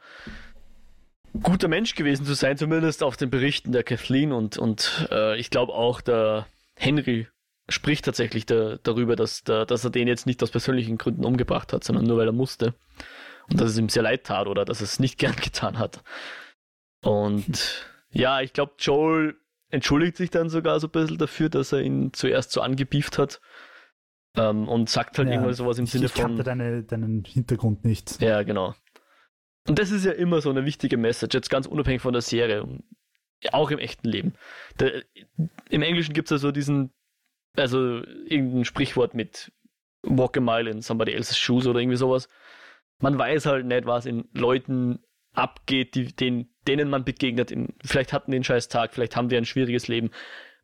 [1.41, 5.49] guter Mensch gewesen zu sein, zumindest auf den Berichten der Kathleen und, und äh, ich
[5.49, 7.27] glaube auch der Henry
[7.69, 11.73] spricht tatsächlich da, darüber, dass, der, dass er den jetzt nicht aus persönlichen Gründen umgebracht
[11.73, 12.73] hat, sondern nur weil er musste.
[13.49, 16.03] Und dass es ihm sehr leid tat oder dass er es nicht gern getan hat.
[17.03, 19.35] Und ja, ich glaube, Joel
[19.69, 23.41] entschuldigt sich dann sogar so ein bisschen dafür, dass er ihn zuerst so angebieft hat.
[24.33, 26.21] Ähm, und sagt halt ja, irgendwas sowas im Sinne ich von.
[26.21, 28.21] Ich kannte deine, deinen Hintergrund nicht.
[28.21, 28.75] Ja, genau.
[29.67, 32.67] Und das ist ja immer so eine wichtige Message, jetzt ganz unabhängig von der Serie,
[33.51, 34.33] auch im echten Leben.
[34.79, 35.03] Der,
[35.69, 36.91] Im Englischen gibt es ja so diesen,
[37.55, 39.51] also irgendein Sprichwort mit
[40.03, 42.27] Walk a mile in somebody else's shoes oder irgendwie sowas.
[42.99, 44.99] Man weiß halt nicht, was in Leuten
[45.33, 47.53] abgeht, die, den, denen man begegnet.
[47.83, 50.11] Vielleicht hatten die einen scheiß Tag, vielleicht haben die ein schwieriges Leben.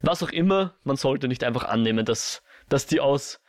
[0.02, 3.42] Was auch immer, man sollte nicht einfach annehmen, dass, dass die aus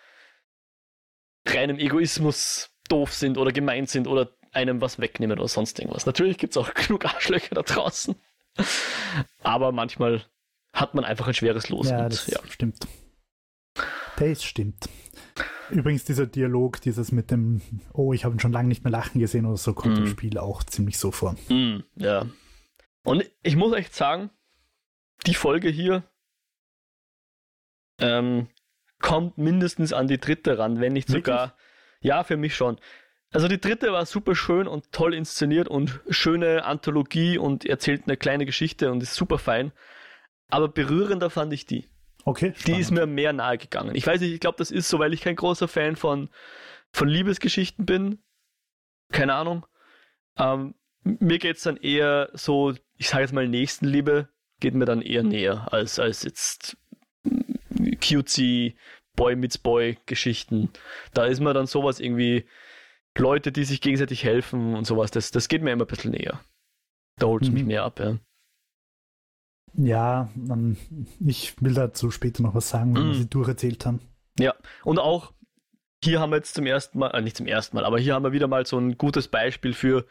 [1.46, 6.04] reinem Egoismus doof sind oder gemein sind oder einem was wegnehmen oder sonst irgendwas.
[6.04, 8.16] Natürlich gibt es auch genug Arschlöcher da draußen.
[9.42, 10.22] Aber manchmal
[10.72, 11.88] hat man einfach ein schweres Los.
[11.88, 12.40] Ja, und, das ja.
[12.48, 12.86] stimmt.
[14.16, 14.88] Das stimmt.
[15.70, 17.60] Übrigens, dieser Dialog, dieses mit dem,
[17.92, 20.02] oh, ich habe ihn schon lange nicht mehr lachen gesehen oder so, kommt mm.
[20.02, 21.36] im Spiel auch ziemlich so vor.
[21.48, 22.26] Mm, ja.
[23.04, 24.30] Und ich muss echt sagen,
[25.26, 26.02] die Folge hier
[28.00, 28.48] ähm,
[28.98, 32.08] kommt mindestens an die dritte ran, wenn nicht sogar, Wirklich?
[32.08, 32.80] ja, für mich schon
[33.30, 38.16] Also die dritte war super schön und toll inszeniert und schöne Anthologie und erzählt eine
[38.16, 39.72] kleine Geschichte und ist super fein.
[40.48, 41.88] Aber berührender fand ich die.
[42.24, 42.52] Okay.
[42.56, 42.66] Spannend.
[42.66, 43.94] Die ist mir mehr nahe gegangen.
[43.94, 46.30] Ich weiß nicht, ich glaube, das ist so, weil ich kein großer Fan von,
[46.92, 48.18] von Liebesgeschichten bin.
[49.12, 49.66] Keine Ahnung.
[50.38, 54.28] Ähm, mir geht es dann eher so, ich sage jetzt mal Nächstenliebe,
[54.60, 56.76] geht mir dann eher näher als, als jetzt
[58.06, 58.76] cutesy
[59.16, 60.70] Boy meets Boy Geschichten.
[61.12, 62.46] Da ist mir dann sowas irgendwie
[63.18, 66.40] Leute, die sich gegenseitig helfen und sowas, das, das geht mir immer ein bisschen näher.
[67.18, 67.54] Da holt es mhm.
[67.54, 68.18] mich näher ab, ja.
[69.74, 70.76] Ja, man,
[71.20, 73.08] ich will dazu später noch was sagen, wenn mm.
[73.08, 74.00] wir sie durcherzählt haben.
[74.38, 75.32] Ja, und auch
[76.02, 78.24] hier haben wir jetzt zum ersten Mal, äh, nicht zum ersten Mal, aber hier haben
[78.24, 80.06] wir wieder mal so ein gutes Beispiel für,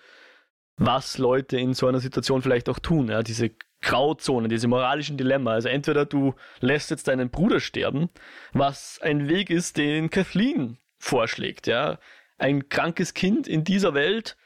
[0.78, 3.10] was Leute in so einer Situation vielleicht auch tun.
[3.10, 5.54] Ja, diese Grauzonen, diese moralischen Dilemma.
[5.54, 8.10] Also entweder du lässt jetzt deinen Bruder sterben,
[8.54, 11.68] was ein Weg ist, den Kathleen vorschlägt.
[11.68, 12.00] Ja,
[12.38, 14.38] ein krankes Kind in dieser Welt,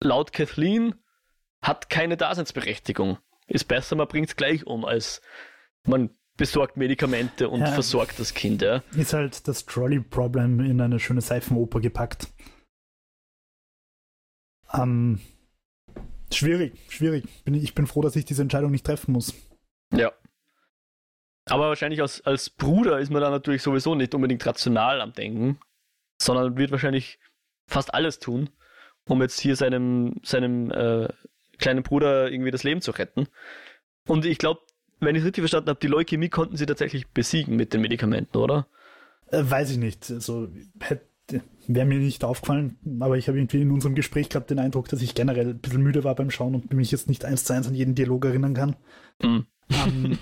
[0.00, 0.94] laut Kathleen,
[1.60, 3.18] hat keine Daseinsberechtigung.
[3.46, 5.20] Ist besser, man bringt es gleich um, als
[5.84, 8.62] man besorgt Medikamente und ja, versorgt das Kind.
[8.62, 8.82] Ja.
[8.96, 12.28] Ist halt das Trolley-Problem in eine schöne Seifenoper gepackt.
[14.72, 15.20] Ähm,
[16.32, 17.24] schwierig, schwierig.
[17.44, 19.34] ich bin froh, dass ich diese Entscheidung nicht treffen muss.
[19.92, 20.12] Ja.
[21.46, 25.58] Aber wahrscheinlich als, als Bruder ist man da natürlich sowieso nicht unbedingt rational am Denken,
[26.24, 27.18] sondern wird wahrscheinlich
[27.66, 28.50] fast alles tun,
[29.06, 31.08] um jetzt hier seinem, seinem äh,
[31.58, 33.26] kleinen Bruder irgendwie das Leben zu retten.
[34.06, 34.60] Und ich glaube,
[35.00, 38.38] wenn ich es richtig verstanden habe, die Leukämie konnten sie tatsächlich besiegen mit den Medikamenten,
[38.38, 38.66] oder?
[39.28, 40.10] Äh, weiß ich nicht.
[40.10, 40.48] Also
[41.66, 45.02] wäre mir nicht aufgefallen, aber ich habe irgendwie in unserem Gespräch gehabt den Eindruck, dass
[45.02, 47.68] ich generell ein bisschen müde war beim Schauen und mich jetzt nicht eins zu eins
[47.68, 48.76] an jeden Dialog erinnern kann.
[49.22, 49.46] Mhm.
[49.70, 50.18] Ähm,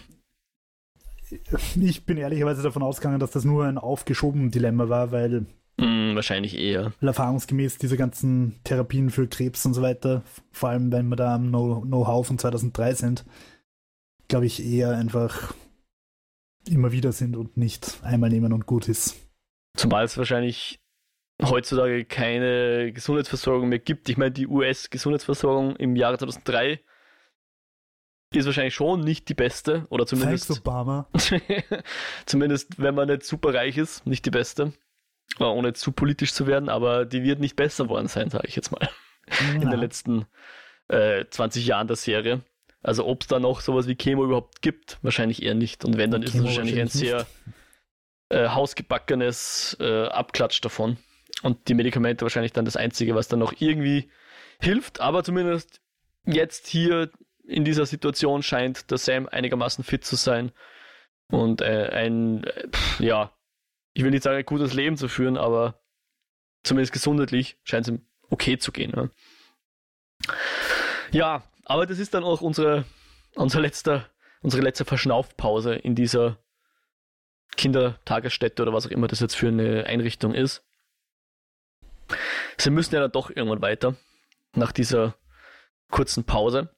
[1.81, 5.47] ich bin ehrlicherweise davon ausgegangen, dass das nur ein aufgeschobenes Dilemma war, weil
[5.81, 6.93] Mm, wahrscheinlich eher.
[7.01, 11.49] Erfahrungsgemäß diese ganzen Therapien für Krebs und so weiter, vor allem wenn wir da am
[11.49, 13.25] Know-how von 2003 sind,
[14.29, 15.55] glaube ich eher einfach
[16.69, 19.16] immer wieder sind und nicht einmal nehmen und gut ist.
[19.75, 20.81] Zumal es wahrscheinlich
[21.43, 24.11] heutzutage keine Gesundheitsversorgung mehr gibt.
[24.11, 26.81] Ich meine, die US-Gesundheitsversorgung im Jahre 2003
[28.35, 31.09] ist wahrscheinlich schon nicht die beste oder zumindest Thanks, Obama.
[32.27, 34.75] zumindest wenn man nicht super reich ist, nicht die beste
[35.38, 38.73] ohne zu politisch zu werden, aber die wird nicht besser worden sein, sage ich jetzt
[38.73, 38.88] mal,
[39.29, 39.55] ja.
[39.55, 40.27] in den letzten
[40.88, 42.43] äh, 20 Jahren der Serie.
[42.83, 45.85] Also ob es da noch sowas wie Chemo überhaupt gibt, wahrscheinlich eher nicht.
[45.85, 47.27] Und wenn, dann ist es wahrscheinlich ein sehr
[48.31, 50.97] äh, hausgebackenes äh, Abklatsch davon.
[51.43, 54.11] Und die Medikamente wahrscheinlich dann das Einzige, was dann noch irgendwie
[54.61, 55.01] hilft.
[55.01, 55.81] Aber zumindest
[56.25, 57.11] jetzt hier
[57.45, 60.53] in dieser Situation scheint der Sam einigermaßen fit zu sein.
[61.31, 63.33] Und äh, ein, äh, pff, ja,
[63.92, 65.81] ich will nicht sagen, ein gutes Leben zu führen, aber
[66.62, 68.92] zumindest gesundheitlich scheint es ihm okay zu gehen.
[68.94, 69.11] Ja.
[71.11, 72.85] ja, aber das ist dann auch unsere,
[73.35, 74.09] unser letzter,
[74.42, 76.38] unsere letzte Verschnaufpause in dieser
[77.57, 80.64] Kindertagesstätte oder was auch immer das jetzt für eine Einrichtung ist.
[82.57, 83.96] Sie müssen ja dann doch irgendwann weiter,
[84.55, 85.16] nach dieser
[85.90, 86.74] kurzen Pause.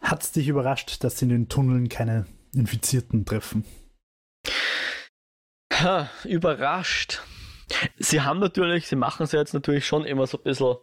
[0.00, 3.64] Hat es dich überrascht, dass sie in den Tunneln keine Infizierten treffen?
[5.80, 7.20] Ha, überrascht.
[7.96, 10.76] Sie haben natürlich, sie machen es ja jetzt natürlich schon immer so ein bisschen,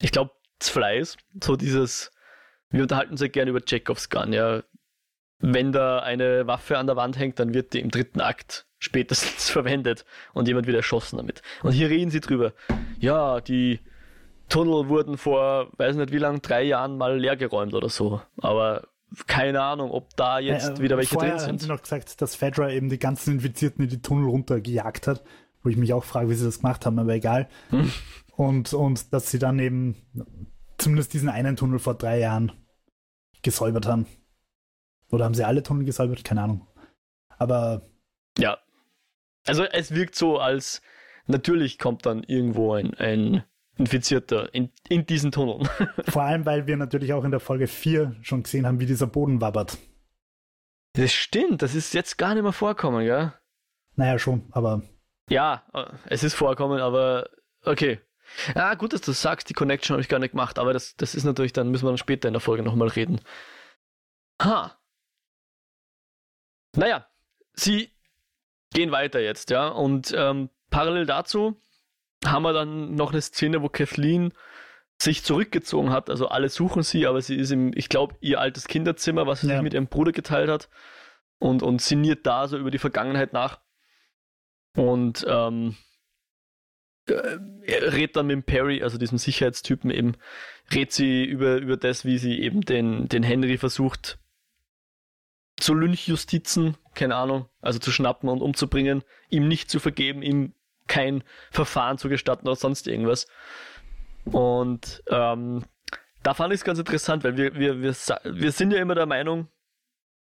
[0.00, 2.10] ich glaube, Fleiß, so dieses,
[2.70, 4.62] wir unterhalten uns ja gerne über Chekhovs Gun, ja.
[5.38, 9.50] Wenn da eine Waffe an der Wand hängt, dann wird die im dritten Akt spätestens
[9.50, 11.42] verwendet und jemand wird erschossen damit.
[11.62, 12.52] Und hier reden sie drüber.
[12.98, 13.80] Ja, die
[14.48, 18.22] Tunnel wurden vor, weiß nicht wie lang, drei Jahren mal leergeräumt oder so.
[18.40, 18.88] Aber
[19.26, 21.48] keine Ahnung, ob da jetzt äh, wieder welche drin sind.
[21.48, 25.22] haben sie noch gesagt, dass Fedra eben die ganzen Infizierten in die Tunnel runtergejagt hat,
[25.62, 27.48] wo ich mich auch frage, wie sie das gemacht haben, aber egal.
[27.70, 27.92] Hm.
[28.36, 29.96] Und, und dass sie dann eben
[30.78, 32.52] zumindest diesen einen Tunnel vor drei Jahren
[33.42, 34.06] gesäubert haben.
[35.10, 36.24] Oder haben sie alle Tunnel gesäubert?
[36.24, 36.66] Keine Ahnung.
[37.38, 37.82] Aber.
[38.38, 38.58] Ja.
[39.46, 40.82] Also es wirkt so, als
[41.26, 43.44] natürlich kommt dann irgendwo ein, ein
[43.76, 45.68] Infizierter in, in diesen Tunneln.
[46.08, 49.06] Vor allem, weil wir natürlich auch in der Folge 4 schon gesehen haben, wie dieser
[49.06, 49.78] Boden wabbert.
[50.92, 53.32] Das stimmt, das ist jetzt gar nicht mehr vorkommen, gell?
[53.96, 54.82] Naja, schon, aber.
[55.28, 55.64] Ja,
[56.06, 57.28] es ist vorkommen, aber
[57.64, 58.00] okay.
[58.54, 61.14] Ja, gut, dass du sagst, die Connection habe ich gar nicht gemacht, aber das, das
[61.14, 63.20] ist natürlich, dann müssen wir dann später in der Folge nochmal reden.
[64.40, 64.78] Ha.
[66.76, 67.06] Naja,
[67.54, 67.90] sie
[68.72, 71.60] gehen weiter jetzt, ja, und ähm, parallel dazu
[72.26, 74.32] haben wir dann noch eine Szene, wo Kathleen
[74.98, 76.10] sich zurückgezogen hat.
[76.10, 79.48] Also alle suchen sie, aber sie ist im, ich glaube, ihr altes Kinderzimmer, was sie
[79.48, 79.54] ja.
[79.54, 80.68] sich mit ihrem Bruder geteilt hat.
[81.38, 83.60] Und, und sinniert da so über die Vergangenheit nach.
[84.76, 85.76] Und ähm,
[87.06, 90.16] äh, redet dann mit Perry, also diesem Sicherheitstypen eben,
[90.72, 94.18] redet sie über, über das, wie sie eben den, den Henry versucht
[95.56, 100.54] zu Lynchjustizen, keine Ahnung, also zu schnappen und umzubringen, ihm nicht zu vergeben, ihm
[100.86, 103.26] kein Verfahren zu gestatten oder sonst irgendwas.
[104.24, 105.64] Und ähm,
[106.22, 107.94] da fand ich es ganz interessant, weil wir, wir, wir,
[108.24, 109.48] wir sind ja immer der Meinung,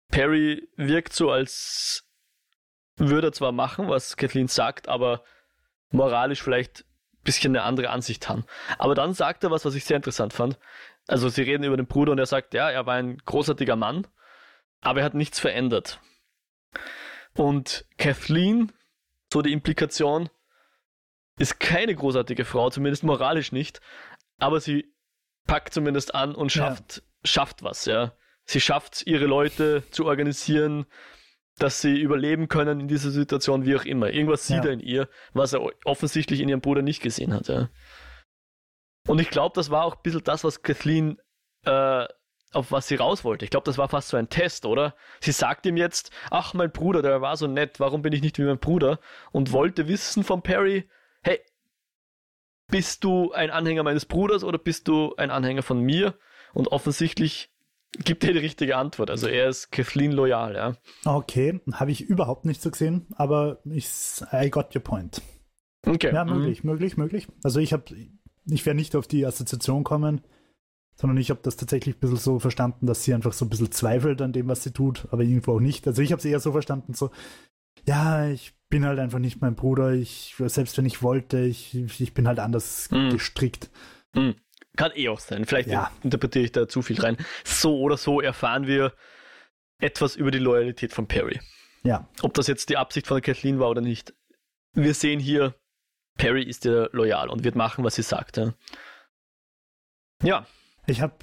[0.10, 2.05] Perry wirkt so, als
[2.97, 5.23] würde er zwar machen, was Kathleen sagt, aber
[5.91, 8.45] moralisch vielleicht ein bisschen eine andere Ansicht haben.
[8.77, 10.57] Aber dann sagt er was, was ich sehr interessant fand.
[11.07, 14.07] Also sie reden über den Bruder und er sagt, ja, er war ein großartiger Mann,
[14.81, 15.99] aber er hat nichts verändert.
[17.33, 18.71] Und Kathleen,
[19.31, 20.29] so die Implikation,
[21.38, 23.80] ist keine großartige Frau, zumindest moralisch nicht,
[24.39, 24.93] aber sie
[25.45, 27.04] packt zumindest an und schafft, ja.
[27.23, 28.13] schafft was, ja.
[28.45, 30.86] Sie schafft, ihre Leute zu organisieren,
[31.58, 34.10] dass sie überleben können in dieser Situation, wie auch immer.
[34.12, 34.65] Irgendwas sieht ja.
[34.65, 37.47] er in ihr, was er offensichtlich in ihrem Bruder nicht gesehen hat.
[37.47, 37.69] Ja.
[39.08, 41.17] Und ich glaube, das war auch ein bisschen das, was Kathleen,
[41.65, 42.06] äh,
[42.54, 43.43] auf was sie raus wollte.
[43.43, 44.95] Ich glaube, das war fast so ein Test, oder?
[45.19, 48.38] Sie sagt ihm jetzt, ach, mein Bruder, der war so nett, warum bin ich nicht
[48.38, 49.00] wie mein Bruder?
[49.32, 50.88] Und wollte wissen von Perry,
[51.21, 51.39] hey,
[52.69, 56.15] bist du ein Anhänger meines Bruders oder bist du ein Anhänger von mir?
[56.53, 57.51] Und offensichtlich
[58.03, 59.10] gibt er die richtige Antwort.
[59.10, 60.77] Also er ist Kathleen loyal, ja.
[61.06, 63.88] Okay, habe ich überhaupt nicht so gesehen, aber ich,
[64.32, 65.21] I got your point.
[65.86, 66.13] Okay.
[66.13, 66.71] Ja, möglich, mhm.
[66.71, 67.27] möglich, möglich.
[67.43, 67.84] Also ich habe,
[68.49, 70.21] ich werde nicht auf die Assoziation kommen,
[70.95, 73.71] sondern ich habe das tatsächlich ein bisschen so verstanden, dass sie einfach so ein bisschen
[73.71, 75.88] zweifelt an dem, was sie tut, aber irgendwo auch nicht.
[75.88, 77.12] Also ich habe es eher so verstanden, so,
[77.86, 82.13] ja, ich bin halt einfach nicht mein Bruder, ich, selbst wenn ich wollte, ich, ich
[82.13, 83.12] bin halt anders mhm.
[83.12, 83.69] gestrickt.
[84.13, 84.36] Mhm.
[84.75, 85.45] Kann eh auch sein.
[85.45, 85.91] Vielleicht ja.
[86.03, 87.17] interpretiere ich da zu viel rein.
[87.43, 88.93] So oder so erfahren wir
[89.80, 91.39] etwas über die Loyalität von Perry.
[91.84, 92.08] Ja.
[92.21, 94.13] Ob das jetzt die Absicht von Kathleen war oder nicht.
[94.73, 95.56] Wir sehen hier,
[96.17, 98.38] Perry ist ihr loyal und wird machen, was sie sagt.
[98.38, 98.53] Ja.
[100.23, 100.47] ja.
[100.89, 101.15] Ich habe,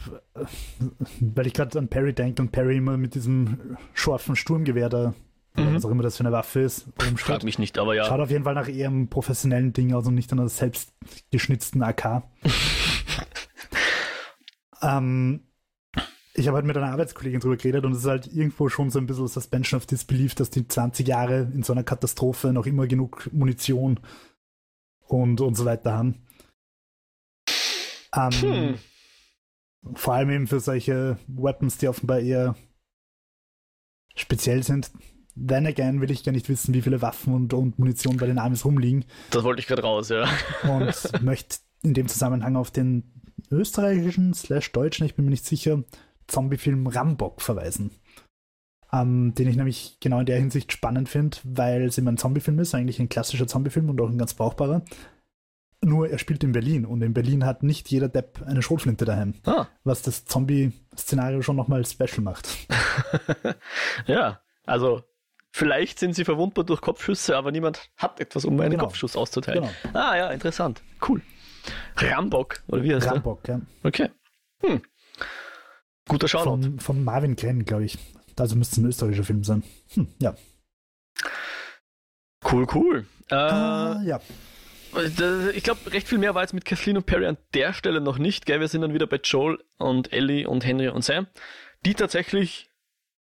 [1.20, 5.14] weil ich gerade an Perry denke und Perry immer mit diesem scharfen Sturmgewehr da,
[5.56, 5.74] mhm.
[5.74, 6.86] was auch immer das für eine Waffe ist,
[7.16, 8.04] Frag mich nicht, aber ja.
[8.04, 12.22] Schaut auf jeden Fall nach eher einem professionellen Ding aus und nicht einer selbstgeschnitzten AK.
[14.84, 15.40] Ähm,
[16.34, 18.98] ich habe halt mit einer Arbeitskollegin drüber geredet und es ist halt irgendwo schon so
[18.98, 22.86] ein bisschen Suspension of Disbelief, dass die 20 Jahre in so einer Katastrophe noch immer
[22.86, 24.00] genug Munition
[25.06, 26.26] und, und so weiter haben.
[28.14, 28.78] Ähm, hm.
[29.94, 32.56] Vor allem eben für solche Weapons, die offenbar eher
[34.16, 34.90] speziell sind.
[35.36, 38.38] Then again will ich gar nicht wissen, wie viele Waffen und, und Munition bei den
[38.38, 39.04] Amis rumliegen.
[39.30, 40.28] Das wollte ich gerade raus, ja.
[40.62, 43.12] Und möchte in dem Zusammenhang auf den
[43.50, 45.82] österreichischen slash deutschen, ich bin mir nicht sicher,
[46.26, 47.90] Zombiefilm Rambock verweisen.
[48.92, 52.58] Ähm, den ich nämlich genau in der Hinsicht spannend finde, weil es immer ein Zombiefilm
[52.60, 54.82] ist, eigentlich ein klassischer Zombiefilm und auch ein ganz brauchbarer.
[55.82, 59.34] Nur er spielt in Berlin und in Berlin hat nicht jeder Depp eine Schrotflinte daheim,
[59.44, 59.66] ah.
[59.82, 62.48] was das Zombie-Szenario schon nochmal special macht.
[64.06, 65.02] ja, also
[65.54, 68.84] vielleicht sind sie verwundbar durch Kopfschüsse, aber niemand hat etwas, um einen genau.
[68.84, 69.70] Kopfschuss auszuteilen.
[69.82, 69.98] Genau.
[69.98, 70.82] Ah ja, interessant.
[71.06, 71.22] Cool.
[71.96, 73.56] Rambock, oder wie heißt Rambock, der?
[73.56, 73.60] ja.
[73.84, 74.10] Okay.
[74.62, 74.82] Hm.
[76.08, 76.50] Guter Shoutout.
[76.50, 77.98] Von, von Marvin Glenn, glaube ich.
[78.36, 79.62] Also müsste es ein österreichischer Film sein.
[79.94, 80.34] Hm, ja.
[82.50, 83.06] Cool, cool.
[83.30, 84.20] Äh, uh, ja.
[85.54, 88.18] Ich glaube, recht viel mehr war jetzt mit Kathleen und Perry an der Stelle noch
[88.18, 88.44] nicht.
[88.44, 88.58] Gell?
[88.58, 91.28] Wir sind dann wieder bei Joel und Ellie und Henry und Sam,
[91.86, 92.70] die tatsächlich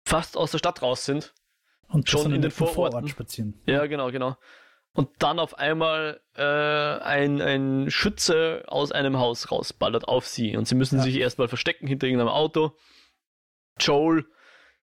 [0.06, 1.34] fast aus der Stadt raus sind.
[1.94, 2.74] Und schon in den Vororten.
[2.74, 3.60] Vorort spazieren.
[3.66, 4.36] Ja, genau, genau
[4.94, 10.68] und dann auf einmal äh, ein, ein Schütze aus einem Haus rausballert auf sie und
[10.68, 11.02] sie müssen ja.
[11.02, 12.76] sich erstmal verstecken hinter irgendeinem Auto.
[13.78, 14.24] Joel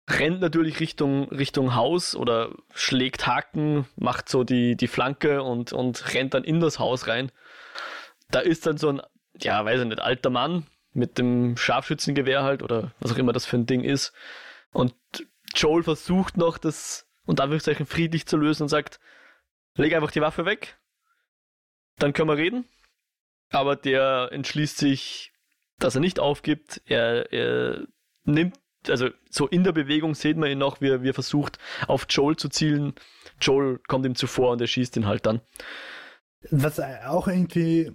[0.10, 6.14] rennt natürlich Richtung, Richtung Haus oder schlägt Haken, macht so die, die Flanke und, und
[6.14, 7.32] rennt dann in das Haus rein.
[8.32, 9.02] Da ist dann so ein,
[9.38, 13.46] ja, weiß ich nicht, alter Mann mit dem Scharfschützengewehr halt oder was auch immer das
[13.46, 14.14] für ein Ding ist.
[14.72, 14.96] Und
[15.56, 19.00] Joel versucht noch das und Anführungszeichen friedlich zu lösen und sagt,
[19.76, 20.80] leg einfach die Waffe weg,
[21.98, 22.66] dann können wir reden.
[23.52, 25.34] Aber der entschließt sich,
[25.80, 26.82] dass er nicht aufgibt.
[26.86, 27.88] Er, er
[28.24, 28.58] nimmt,
[28.88, 31.58] also so in der Bewegung sieht man ihn noch, wie er, wie er versucht,
[31.88, 32.94] auf Joel zu zielen.
[33.42, 35.42] Joel kommt ihm zuvor und er schießt ihn halt dann.
[36.52, 37.92] Was auch irgendwie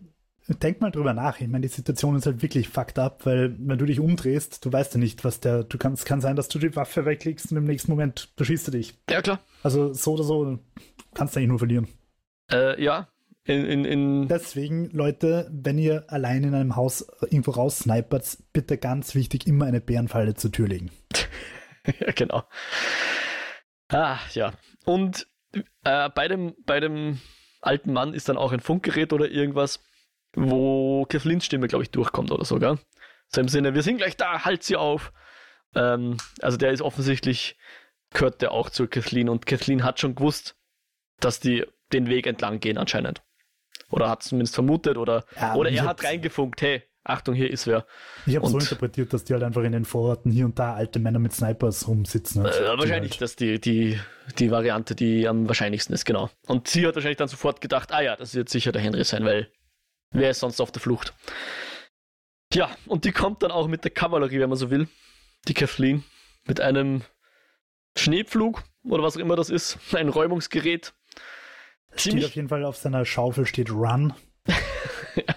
[0.49, 1.41] denk mal drüber nach.
[1.41, 4.73] Ich meine, die Situation ist halt wirklich fucked up, weil wenn du dich umdrehst, du
[4.73, 7.59] weißt ja nicht, was der, du kannst, kann sein, dass du die Waffe weglegst und
[7.59, 8.95] im nächsten Moment beschießt du dich.
[9.09, 9.41] Ja, klar.
[9.63, 10.59] Also so oder so
[11.15, 11.89] kannst du eigentlich nur verlieren.
[12.51, 13.09] Äh, ja.
[13.47, 19.15] In, in, in Deswegen, Leute, wenn ihr allein in einem Haus irgendwo raussnipert, bitte ganz
[19.15, 20.91] wichtig, immer eine Bärenfalle zur Tür legen.
[22.01, 22.45] ja, genau.
[23.89, 24.55] Ah, ja.
[24.87, 25.27] Und
[25.85, 27.21] äh, bei dem, bei dem
[27.61, 29.83] alten Mann ist dann auch ein Funkgerät oder irgendwas,
[30.35, 32.79] wo Kathleen's Stimme, glaube ich, durchkommt oder so, gell?
[33.29, 35.13] So im Sinne, wir sind gleich da, halt sie auf.
[35.75, 37.57] Ähm, also der ist offensichtlich,
[38.11, 40.57] gehört der auch zu Kathleen und Kathleen hat schon gewusst,
[41.21, 43.23] dass die den Weg entlang gehen anscheinend.
[43.91, 47.67] Oder hat es zumindest vermutet oder, ja, oder er hat reingefunkt, hey, Achtung, hier ist
[47.67, 47.85] wer.
[48.25, 50.99] Ich habe so interpretiert, dass die halt einfach in den Vororten hier und da alte
[50.99, 52.47] Männer mit Snipers rumsitzen.
[52.47, 53.21] Äh, wahrscheinlich, halt.
[53.21, 54.01] dass die, die,
[54.39, 56.31] die Variante, die am wahrscheinlichsten ist, genau.
[56.47, 59.23] Und sie hat wahrscheinlich dann sofort gedacht, ah ja, das wird sicher der Henry sein,
[59.25, 59.49] weil
[60.15, 61.13] wer ist sonst auf der Flucht?
[62.53, 64.89] Ja, und die kommt dann auch mit der Kavallerie, wenn man so will,
[65.49, 66.05] die Kathleen,
[66.47, 67.03] mit einem
[67.97, 70.95] Schneepflug oder was auch immer das ist, ein Räumungsgerät.
[71.97, 74.15] Steht auf jeden Fall auf seiner Schaufel steht Run.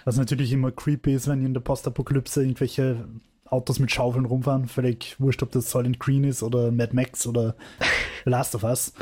[0.06, 3.08] Was natürlich immer creepy ist, wenn in der Postapokalypse irgendwelche
[3.46, 4.68] Autos mit Schaufeln rumfahren.
[4.68, 7.56] Völlig wurscht, ob das Solid Green ist oder Mad Max oder
[8.26, 8.94] Last of Us.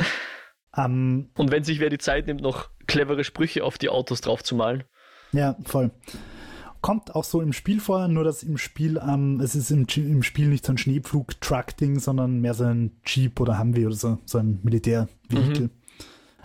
[0.76, 4.20] Um, ähm, Und wenn sich wer die Zeit nimmt, noch clevere Sprüche auf die Autos
[4.20, 4.84] drauf zu malen.
[5.36, 5.92] Ja, voll.
[6.82, 10.24] Kommt auch so im Spiel vor, nur dass im Spiel, ähm, es ist im, im
[10.24, 14.38] Spiel nicht so ein Schneepflug-Truck-Ding, sondern mehr so ein Jeep oder Humvee oder so, so
[14.38, 15.64] ein Militärvehikel.
[15.64, 15.72] Mhm.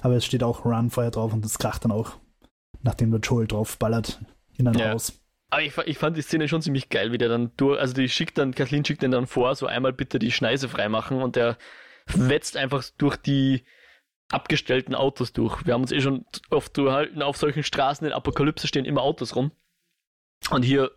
[0.00, 2.16] Aber es steht auch Run vorher drauf und das kracht dann auch
[2.82, 4.20] nachdem der Joel drauf ballert
[4.56, 4.90] in ein ja.
[4.90, 5.20] Haus.
[5.50, 8.08] Aber ich, ich, fand die Szene schon ziemlich geil, wie der dann durch, also die
[8.08, 11.56] schickt dann, Kathleen schickt den dann vor, so einmal bitte die Schneise freimachen und der
[12.06, 13.64] wetzt einfach durch die
[14.30, 15.66] abgestellten Autos durch.
[15.66, 19.36] Wir haben uns eh schon oft durchhalten, auf solchen Straßen in Apokalypse stehen immer Autos
[19.36, 19.50] rum.
[20.50, 20.90] Und hier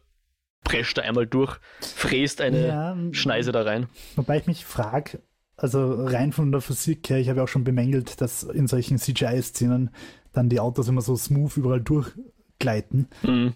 [0.63, 3.87] prescht er einmal durch, fräst eine ja, Schneise da rein.
[4.15, 5.21] Wobei ich mich frage,
[5.57, 8.97] also rein von der Physik her, ich habe ja auch schon bemängelt, dass in solchen
[8.97, 9.91] CGI-Szenen
[10.31, 13.07] dann die Autos immer so smooth überall durchgleiten.
[13.21, 13.53] Mhm.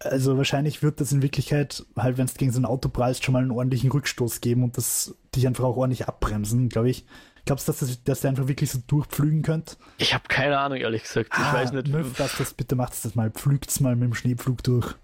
[0.00, 3.34] Also wahrscheinlich wird das in Wirklichkeit, halt wenn es gegen so ein Auto prallst, schon
[3.34, 7.04] mal einen ordentlichen Rückstoß geben und das dich einfach auch ordentlich abbremsen, glaube ich.
[7.50, 9.74] Glaubst du, dass, das, dass der einfach wirklich so durchpflügen könnte?
[9.98, 11.30] Ich habe keine Ahnung, ehrlich gesagt.
[11.32, 11.88] Ich ah, weiß nicht.
[11.88, 13.32] Möf, das, das, bitte macht das mal.
[13.32, 14.94] Pflügt's mal mit dem Schneepflug durch.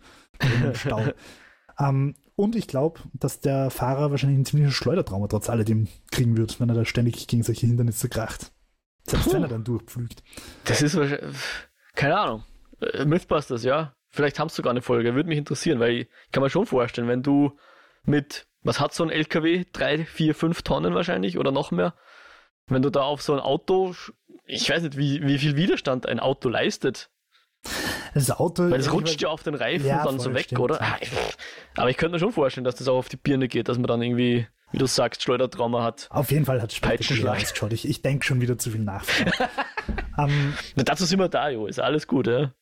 [0.40, 1.12] Um,
[1.80, 6.60] ähm, und ich glaube, dass der Fahrer wahrscheinlich ein ziemliches Schleudertrauma trotz alledem kriegen wird,
[6.60, 8.52] wenn er da ständig gegen solche Hindernisse kracht.
[9.08, 9.32] Selbst Puh.
[9.32, 10.22] wenn er dann durchpflügt.
[10.66, 11.34] Das ist wahrscheinlich,
[11.96, 12.44] keine Ahnung.
[12.80, 13.96] Äh, Mythbusters, ja.
[14.10, 15.16] Vielleicht haben sie sogar eine Folge.
[15.16, 17.58] Würde mich interessieren, weil ich kann mir schon vorstellen, wenn du
[18.04, 19.64] mit, was hat so ein LKW?
[19.72, 21.96] Drei, vier, fünf Tonnen wahrscheinlich oder noch mehr?
[22.68, 23.94] Wenn du da auf so ein Auto,
[24.44, 27.10] ich weiß nicht, wie, wie viel Widerstand ein Auto leistet.
[28.14, 28.70] Das Auto.
[28.70, 30.60] Weil es rutscht ja auf den Reifen ja, dann so weg, stimmt.
[30.60, 30.80] oder?
[30.80, 30.98] Ah,
[31.76, 33.86] aber ich könnte mir schon vorstellen, dass das auch auf die Birne geht, dass man
[33.86, 36.08] dann irgendwie wie du sagst, Schleudertrauma hat.
[36.10, 36.82] Auf jeden Fall hat es
[37.24, 37.72] ausgeschaut.
[37.72, 39.04] Ich, ich denke schon wieder zu viel nach.
[40.16, 41.66] um, ähm, Na, dazu sind wir da, Jo.
[41.66, 42.52] Ist alles gut, ja?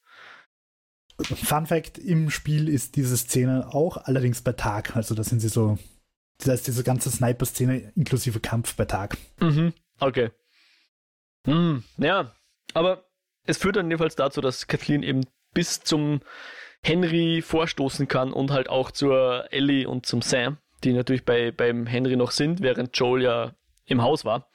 [1.20, 4.96] Fun Fact: Im Spiel ist diese Szene auch allerdings bei Tag.
[4.96, 5.78] Also, da sind sie so.
[6.38, 9.16] Das heißt, diese ganze Sniper-Szene inklusive Kampf bei Tag.
[9.40, 9.72] Mhm,
[10.06, 10.30] okay.
[11.46, 12.34] Hm, ja,
[12.72, 13.04] aber
[13.46, 16.20] es führt dann jedenfalls dazu, dass Kathleen eben bis zum
[16.82, 21.86] Henry vorstoßen kann und halt auch zur Ellie und zum Sam die natürlich bei, beim
[21.86, 23.54] Henry noch sind, während Joel ja
[23.86, 24.48] im Haus war.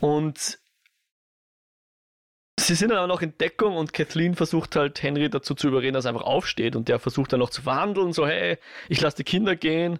[0.00, 0.58] Und
[2.58, 5.94] sie sind dann aber noch in Deckung und Kathleen versucht halt Henry dazu zu überreden,
[5.94, 9.16] dass er einfach aufsteht und der versucht dann noch zu verhandeln, so hey, ich lasse
[9.18, 9.98] die Kinder gehen,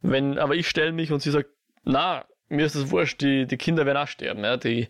[0.00, 1.50] wenn, aber ich stelle mich und sie sagt,
[1.84, 4.88] na, mir ist das wurscht, die, die Kinder werden auch sterben, ja, die,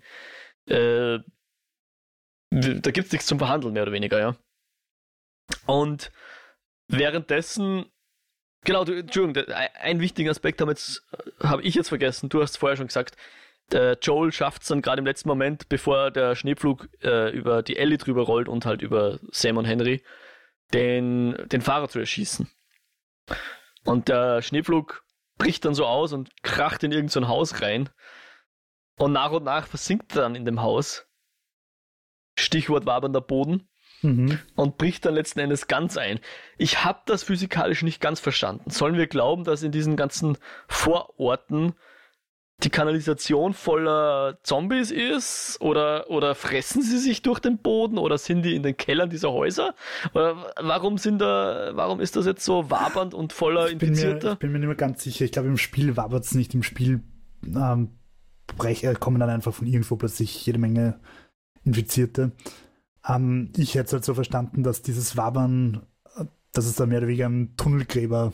[0.67, 1.19] äh,
[2.51, 4.37] da gibt's nichts zum Verhandeln, mehr oder weniger, ja.
[5.67, 6.13] Und
[6.89, 7.87] währenddessen
[8.65, 10.75] Genau, du, Entschuldigung, ein wichtiger Aspekt habe
[11.41, 12.31] hab ich jetzt vergessen.
[12.31, 13.17] Du hast vorher schon gesagt,
[13.73, 17.77] der Joel schafft es dann gerade im letzten Moment, bevor der Schneepflug äh, über die
[17.77, 20.03] Ellie drüber rollt und halt über Sam und Henry,
[20.73, 22.49] den, den Fahrer zu erschießen.
[23.85, 25.04] Und der Schneepflug
[25.39, 27.91] bricht dann so aus und kracht in irgendein so Haus rein.
[28.97, 31.07] Und nach und nach versinkt er dann in dem Haus.
[32.39, 33.69] Stichwort wabernder Boden
[34.03, 34.39] mhm.
[34.57, 36.21] und bricht dann letzten Endes ganz ein.
[36.59, 38.71] Ich habe das physikalisch nicht ganz verstanden.
[38.71, 41.75] Sollen wir glauben, dass in diesen ganzen Vororten
[42.63, 45.59] die Kanalisation voller Zombies ist?
[45.61, 47.99] Oder, oder fressen sie sich durch den Boden?
[47.99, 49.75] Oder sind die in den Kellern dieser Häuser?
[50.15, 54.29] Oder warum sind da, warum ist das jetzt so wabernd und voller ich Infizierter?
[54.29, 55.25] Mir, ich bin mir nicht mehr ganz sicher.
[55.25, 56.55] Ich glaube, im Spiel wabert es nicht.
[56.55, 57.03] Im Spiel
[57.47, 57.91] ähm,
[59.01, 61.01] kommen dann einfach von irgendwo plötzlich jede Menge
[61.65, 62.33] Infizierte.
[63.07, 65.87] Ähm, ich hätte es halt so verstanden, dass dieses Wabern,
[66.53, 68.33] dass es da mehr oder weniger einen Tunnelgräber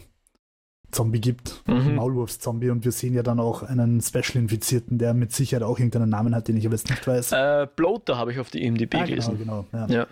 [0.92, 1.96] Zombie gibt, mhm.
[1.96, 6.34] Maulwurfs-Zombie und wir sehen ja dann auch einen Special-Infizierten, der mit Sicherheit auch irgendeinen Namen
[6.34, 7.32] hat, den ich aber jetzt nicht weiß.
[7.32, 9.38] Äh, Bloater habe ich auf die IMDb ah, gelesen.
[9.38, 10.00] Genau, genau, ja.
[10.00, 10.06] ja.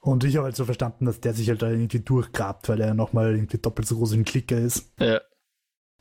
[0.00, 2.94] Und ich habe halt so verstanden, dass der sich halt da irgendwie durchgrabt, weil er
[2.94, 4.92] nochmal irgendwie doppelt so groß wie ein Klicker ist.
[4.98, 5.20] Ja.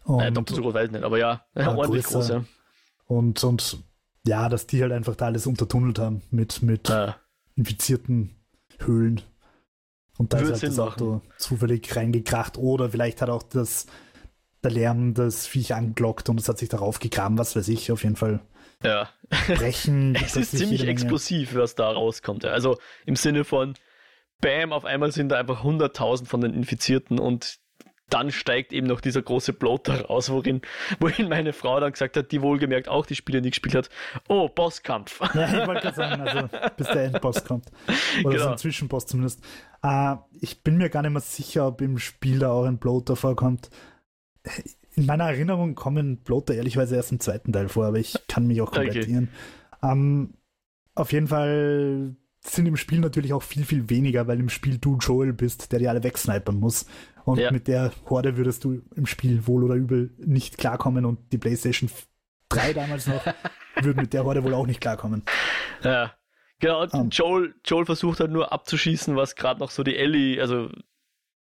[0.03, 2.43] Und, äh, doppelt so groß weiß ich nicht, aber ja, ja ordentlich groß, ja.
[3.05, 3.79] Und, und
[4.25, 7.15] ja, dass die halt einfach da alles untertunnelt haben mit, mit ja
[7.57, 8.35] infizierten
[8.79, 9.21] Höhlen.
[10.17, 12.57] Und da Würde ist halt das Auto zufällig reingekracht.
[12.57, 13.85] Oder vielleicht hat auch das,
[14.63, 18.03] der Lärm das Viech angelockt und es hat sich darauf gegraben, was weiß ich, auf
[18.03, 18.39] jeden Fall.
[18.83, 19.09] Ja.
[19.47, 20.15] Brechen.
[20.23, 22.43] Es ist ziemlich explosiv, was da rauskommt.
[22.43, 22.51] ja.
[22.51, 23.73] Also im Sinne von,
[24.41, 27.59] bam, auf einmal sind da einfach 100.000 von den Infizierten und
[28.09, 30.61] dann steigt eben noch dieser große Bloater raus, worin,
[30.99, 33.89] wohin meine Frau dann gesagt hat, die wohlgemerkt auch die Spiele nie gespielt hat,
[34.29, 35.19] oh, Bosskampf.
[35.33, 37.65] Ja, ich wollte gerade sagen, also bis der Endboss kommt.
[38.23, 38.43] Oder Genau.
[38.43, 39.43] so ein Zwischenboss zumindest.
[39.83, 43.15] Äh, ich bin mir gar nicht mehr sicher, ob im Spiel da auch ein Bloater
[43.15, 43.69] vorkommt.
[44.95, 48.61] In meiner Erinnerung kommen Bloater ehrlicherweise erst im zweiten Teil vor, aber ich kann mich
[48.61, 49.27] auch komplett Okay.
[49.83, 50.33] Ähm,
[50.95, 54.97] auf jeden Fall sind im Spiel natürlich auch viel, viel weniger, weil im Spiel du
[54.97, 56.85] Joel bist, der die alle wegsnipern muss.
[57.27, 57.51] Und Ja.
[57.51, 61.89] mit der Horde würdest du im Spiel wohl oder übel nicht klarkommen und die PlayStation
[62.49, 63.21] 3 damals noch
[63.81, 65.23] würde mit der Horde wohl auch nicht klarkommen.
[65.83, 66.13] Ja.
[66.59, 67.05] Genau, und Ah.
[67.11, 70.69] Joel, Joel versucht halt nur abzuschießen, was gerade noch so die Ellie, also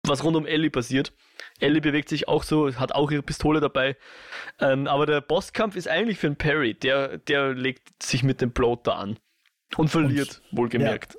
[0.05, 1.13] was rund um Ellie passiert.
[1.59, 3.97] Ellie bewegt sich auch so, hat auch ihre Pistole dabei.
[4.59, 6.75] Ähm, aber der Bosskampf ist eigentlich für einen Parry.
[6.75, 9.17] Der, der legt sich mit dem Bloater an.
[9.77, 11.17] Und verliert, wohlgemerkt.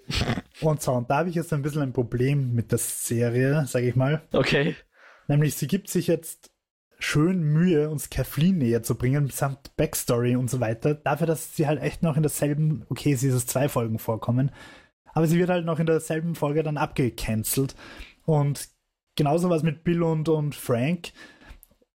[0.60, 3.88] Und so, und da habe ich jetzt ein bisschen ein Problem mit der Serie, sage
[3.88, 4.22] ich mal.
[4.32, 4.76] Okay.
[5.26, 6.50] Nämlich, sie gibt sich jetzt
[6.98, 10.94] schön Mühe, uns Kathleen näher zu bringen, samt Backstory und so weiter.
[10.94, 14.52] Dafür, dass sie halt echt noch in derselben, okay, sie ist es zwei Folgen vorkommen,
[15.12, 17.74] aber sie wird halt noch in derselben Folge dann abgecancelt.
[18.24, 18.68] Und
[19.16, 21.12] genauso was mit Bill und, und Frank.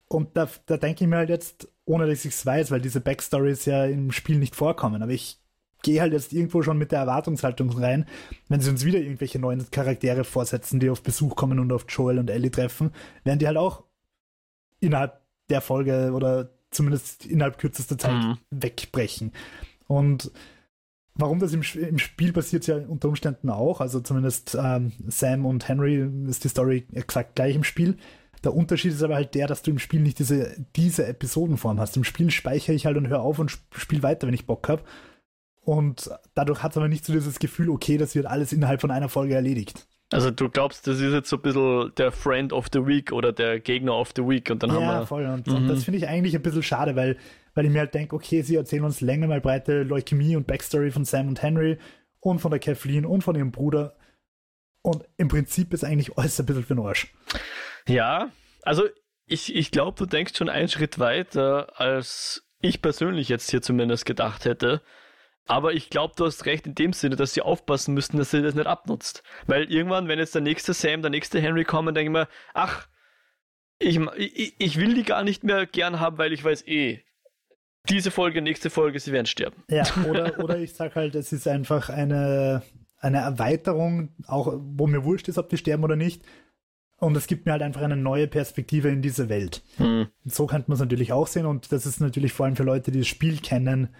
[0.08, 3.00] Und da, da denke ich mir halt jetzt, ohne dass ich es weiß, weil diese
[3.00, 5.40] Backstories ja im Spiel nicht vorkommen, aber ich
[5.82, 8.06] gehe halt jetzt irgendwo schon mit der Erwartungshaltung rein,
[8.48, 12.18] wenn sie uns wieder irgendwelche neuen Charaktere vorsetzen, die auf Besuch kommen und auf Joel
[12.18, 12.90] und Ellie treffen,
[13.24, 13.84] werden die halt auch
[14.80, 18.38] innerhalb der Folge oder zumindest innerhalb kürzester Zeit Mhm.
[18.50, 19.32] wegbrechen.
[19.86, 20.30] Und
[21.14, 23.80] warum das im, im Spiel passiert, ja unter Umständen auch.
[23.80, 27.96] Also zumindest ähm, Sam und Henry ist die Story exakt gleich im Spiel.
[28.44, 31.96] Der Unterschied ist aber halt der, dass du im Spiel nicht diese, diese Episodenform hast.
[31.96, 34.68] Im Spiel speichere ich halt und höre auf und sp- spiele weiter, wenn ich Bock
[34.68, 34.82] habe.
[35.66, 38.92] Und dadurch hat es aber nicht so dieses Gefühl, okay, das wird alles innerhalb von
[38.92, 39.84] einer Folge erledigt.
[40.12, 43.32] Also du glaubst, das ist jetzt so ein bisschen der Friend of the Week oder
[43.32, 45.06] der Gegner of the Week und dann haben Ja, wir.
[45.08, 45.26] voll.
[45.26, 45.54] Und, Mhm.
[45.56, 47.16] und das finde ich eigentlich ein bisschen schade, weil,
[47.54, 50.92] weil ich mir halt denke, okay, sie erzählen uns länger mal breite Leukämie und Backstory
[50.92, 51.78] von Sam und Henry
[52.20, 53.96] und von der Kathleen und von ihrem Bruder.
[54.82, 57.12] Und im Prinzip ist eigentlich alles ein bisschen für den Arsch.
[57.88, 58.30] Ja,
[58.62, 58.84] also
[59.26, 64.06] ich, ich glaube, du denkst schon einen Schritt weiter, als ich persönlich jetzt hier zumindest
[64.06, 64.80] gedacht hätte.
[65.46, 68.42] Aber ich glaube, du hast recht in dem Sinne, dass sie aufpassen müssten, dass sie
[68.42, 69.22] das nicht abnutzt.
[69.46, 72.88] Weil irgendwann, wenn jetzt der nächste Sam, der nächste Henry kommen, denke ich mir, ach,
[73.78, 77.04] ich, ich, ich will die gar nicht mehr gern haben, weil ich weiß eh,
[77.88, 79.62] diese Folge, nächste Folge, sie werden sterben.
[79.70, 82.62] Ja, oder, oder ich sag halt, es ist einfach eine,
[82.98, 86.22] eine Erweiterung, auch wo mir wurscht ist, ob die sterben oder nicht.
[86.98, 89.62] Und es gibt mir halt einfach eine neue Perspektive in diese Welt.
[89.76, 90.08] Hm.
[90.24, 92.90] So könnte man es natürlich auch sehen und das ist natürlich vor allem für Leute,
[92.90, 93.94] die das Spiel kennen,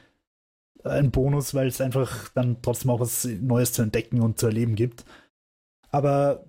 [0.89, 4.75] ein Bonus, weil es einfach dann trotzdem auch was Neues zu entdecken und zu erleben
[4.75, 5.05] gibt.
[5.91, 6.45] Aber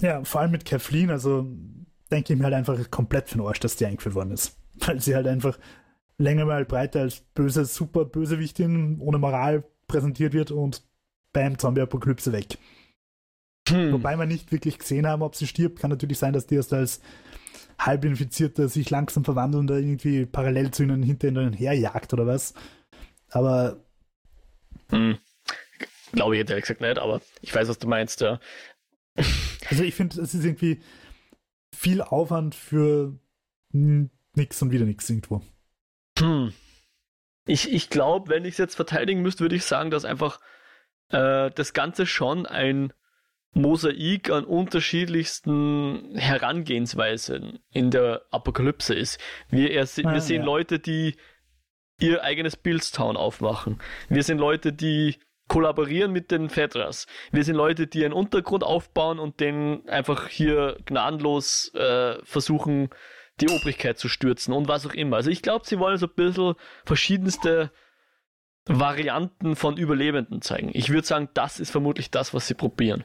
[0.00, 1.46] ja, vor allem mit Kathleen, also
[2.10, 4.56] denke ich mir halt einfach komplett für den Arsch, dass die eingeführt worden ist.
[4.86, 5.58] Weil sie halt einfach
[6.18, 10.82] länger mal breiter als böse, super Bösewichtin ohne Moral präsentiert wird und
[11.32, 12.58] bam, Zombie-Apokalypse weg.
[13.68, 13.92] Hm.
[13.92, 15.80] Wobei wir nicht wirklich gesehen haben, ob sie stirbt.
[15.80, 17.00] Kann natürlich sein, dass die erst als
[17.78, 22.54] halbinfizierter sich langsam verwandelnder irgendwie parallel zu ihnen hinter ihnen herjagt oder was.
[23.30, 23.82] Aber
[24.90, 25.18] Hm.
[26.12, 28.38] Glaube ich jetzt ehrlich gesagt nicht, aber ich weiß, was du meinst, ja.
[29.68, 30.80] also ich finde, es ist irgendwie
[31.74, 33.18] viel Aufwand für
[33.74, 35.42] n- nix und wieder nix irgendwo.
[36.18, 36.52] Hm.
[37.46, 40.40] Ich, ich glaube, wenn ich es jetzt verteidigen müsste, würde ich sagen, dass einfach
[41.10, 42.92] äh, das Ganze schon ein
[43.56, 49.18] Mosaik an unterschiedlichsten Herangehensweisen in der Apokalypse ist.
[49.48, 50.46] Wir, er, wir Ah, sehen ja.
[50.46, 51.16] Leute, die
[51.98, 53.80] ihr eigenes Billstown aufmachen.
[54.10, 55.16] Wir sind Leute, die
[55.48, 57.06] kollaborieren mit den Fedras.
[57.32, 62.90] Wir sind Leute, die einen Untergrund aufbauen und den einfach hier gnadenlos äh, versuchen,
[63.40, 65.16] die Obrigkeit zu stürzen und was auch immer.
[65.16, 66.54] Also ich glaube, sie wollen so ein bisschen
[66.84, 67.70] verschiedenste
[68.66, 70.70] Varianten von Überlebenden zeigen.
[70.74, 73.04] Ich würde sagen, das ist vermutlich das, was sie probieren.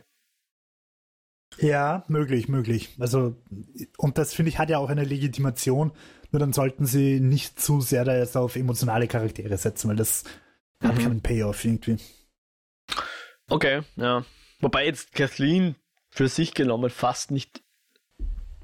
[1.59, 2.95] Ja, möglich, möglich.
[2.99, 3.35] Also,
[3.97, 5.91] und das finde ich hat ja auch eine Legitimation.
[6.31, 10.23] Nur dann sollten sie nicht zu sehr da jetzt auf emotionale Charaktere setzen, weil das
[10.81, 11.01] hat Mhm.
[11.01, 11.97] keinen Payoff irgendwie.
[13.49, 14.23] Okay, ja.
[14.61, 15.75] Wobei jetzt Kathleen
[16.09, 17.61] für sich genommen fast nicht,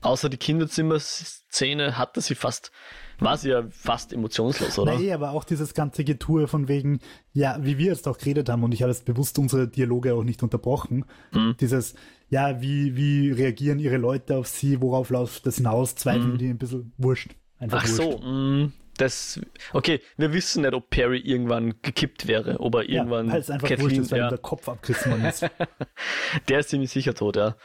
[0.01, 2.71] außer die Kinderzimmer-Szene, hatte sie fast
[3.19, 4.97] war sie ja fast emotionslos, oder?
[4.97, 6.99] Nee, aber auch dieses ganze Getue von wegen,
[7.33, 10.23] ja, wie wir jetzt auch geredet haben, und ich habe jetzt bewusst unsere Dialoge auch
[10.23, 11.55] nicht unterbrochen, mhm.
[11.59, 11.95] dieses,
[12.29, 16.37] ja, wie, wie reagieren ihre Leute auf sie, worauf läuft das hinaus, zweifeln mhm.
[16.37, 17.35] die ein bisschen wurscht.
[17.59, 17.95] Einfach Ach wurscht.
[17.95, 19.39] so, mh, das,
[19.73, 23.27] okay, wir wissen nicht, ob Perry irgendwann gekippt wäre, ob er irgendwann.
[23.27, 24.29] Ja, weil es einfach Kathleen, wurscht ist, weil ja.
[24.29, 25.45] der Kopf abgerissen worden ist.
[26.49, 27.55] der ist ziemlich sicher tot, ja.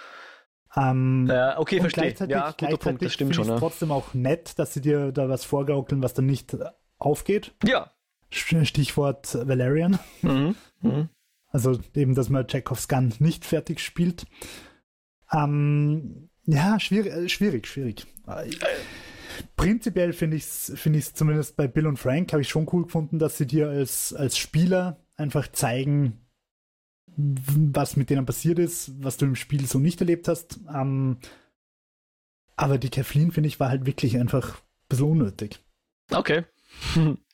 [0.77, 2.15] Ähm, ja, okay, verstehe.
[2.29, 3.49] Ja, guter Punkt, das stimmt schon.
[3.49, 3.59] Ja.
[3.59, 6.57] trotzdem auch nett, dass sie dir da was vorgaukeln, was dann nicht
[6.99, 7.53] aufgeht.
[7.65, 7.91] Ja.
[8.31, 9.99] Stichwort Valerian.
[10.23, 10.55] Mhm.
[10.81, 11.09] Mhm.
[11.53, 14.25] Also eben, dass man Chekhovs Gun nicht fertig spielt.
[15.31, 18.07] Ähm, ja, schwierig, äh, schwierig, schwierig.
[19.57, 23.19] Prinzipiell finde ich es find zumindest bei Bill und Frank, habe ich schon cool gefunden,
[23.19, 26.21] dass sie dir als, als Spieler einfach zeigen,
[27.17, 30.61] was mit denen passiert ist, was du im Spiel so nicht erlebt hast.
[30.75, 31.19] Ähm,
[32.57, 35.61] aber die Kathleen, finde ich, war halt wirklich einfach ein bisschen unnötig.
[36.11, 36.45] Okay.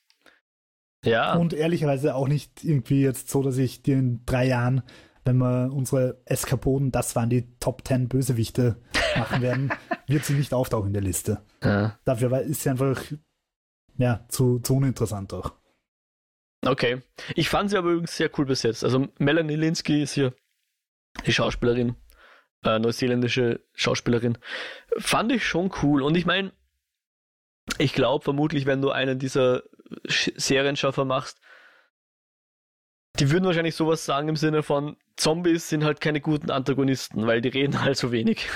[1.08, 1.34] ja.
[1.34, 4.82] Und ehrlicherweise auch nicht irgendwie jetzt so, dass ich dir in drei Jahren,
[5.24, 8.76] wenn wir unsere Eskapoden, das waren die Top 10 Bösewichte,
[9.16, 9.70] machen werden,
[10.06, 11.42] wird sie nicht auftauchen in der Liste.
[11.62, 11.98] Ja.
[12.04, 13.00] Dafür ist sie einfach
[13.96, 15.52] ja, zu, zu uninteressant auch.
[16.64, 17.02] Okay.
[17.34, 18.84] Ich fand sie aber übrigens sehr cool besetzt.
[18.84, 20.34] Also Melanie Linsky ist hier
[21.26, 21.96] die Schauspielerin,
[22.64, 24.38] äh, neuseeländische Schauspielerin.
[24.98, 26.02] Fand ich schon cool.
[26.02, 26.52] Und ich meine,
[27.78, 29.62] ich glaube vermutlich, wenn du einen dieser
[30.06, 31.40] Serienschaffer machst,
[33.18, 37.40] die würden wahrscheinlich sowas sagen im Sinne von Zombies sind halt keine guten Antagonisten, weil
[37.40, 38.48] die reden halt so wenig.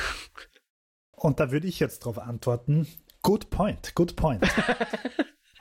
[1.11, 2.87] Und da würde ich jetzt darauf antworten.
[3.23, 4.43] Good point, good point.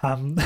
[0.02, 0.42] um, ähm,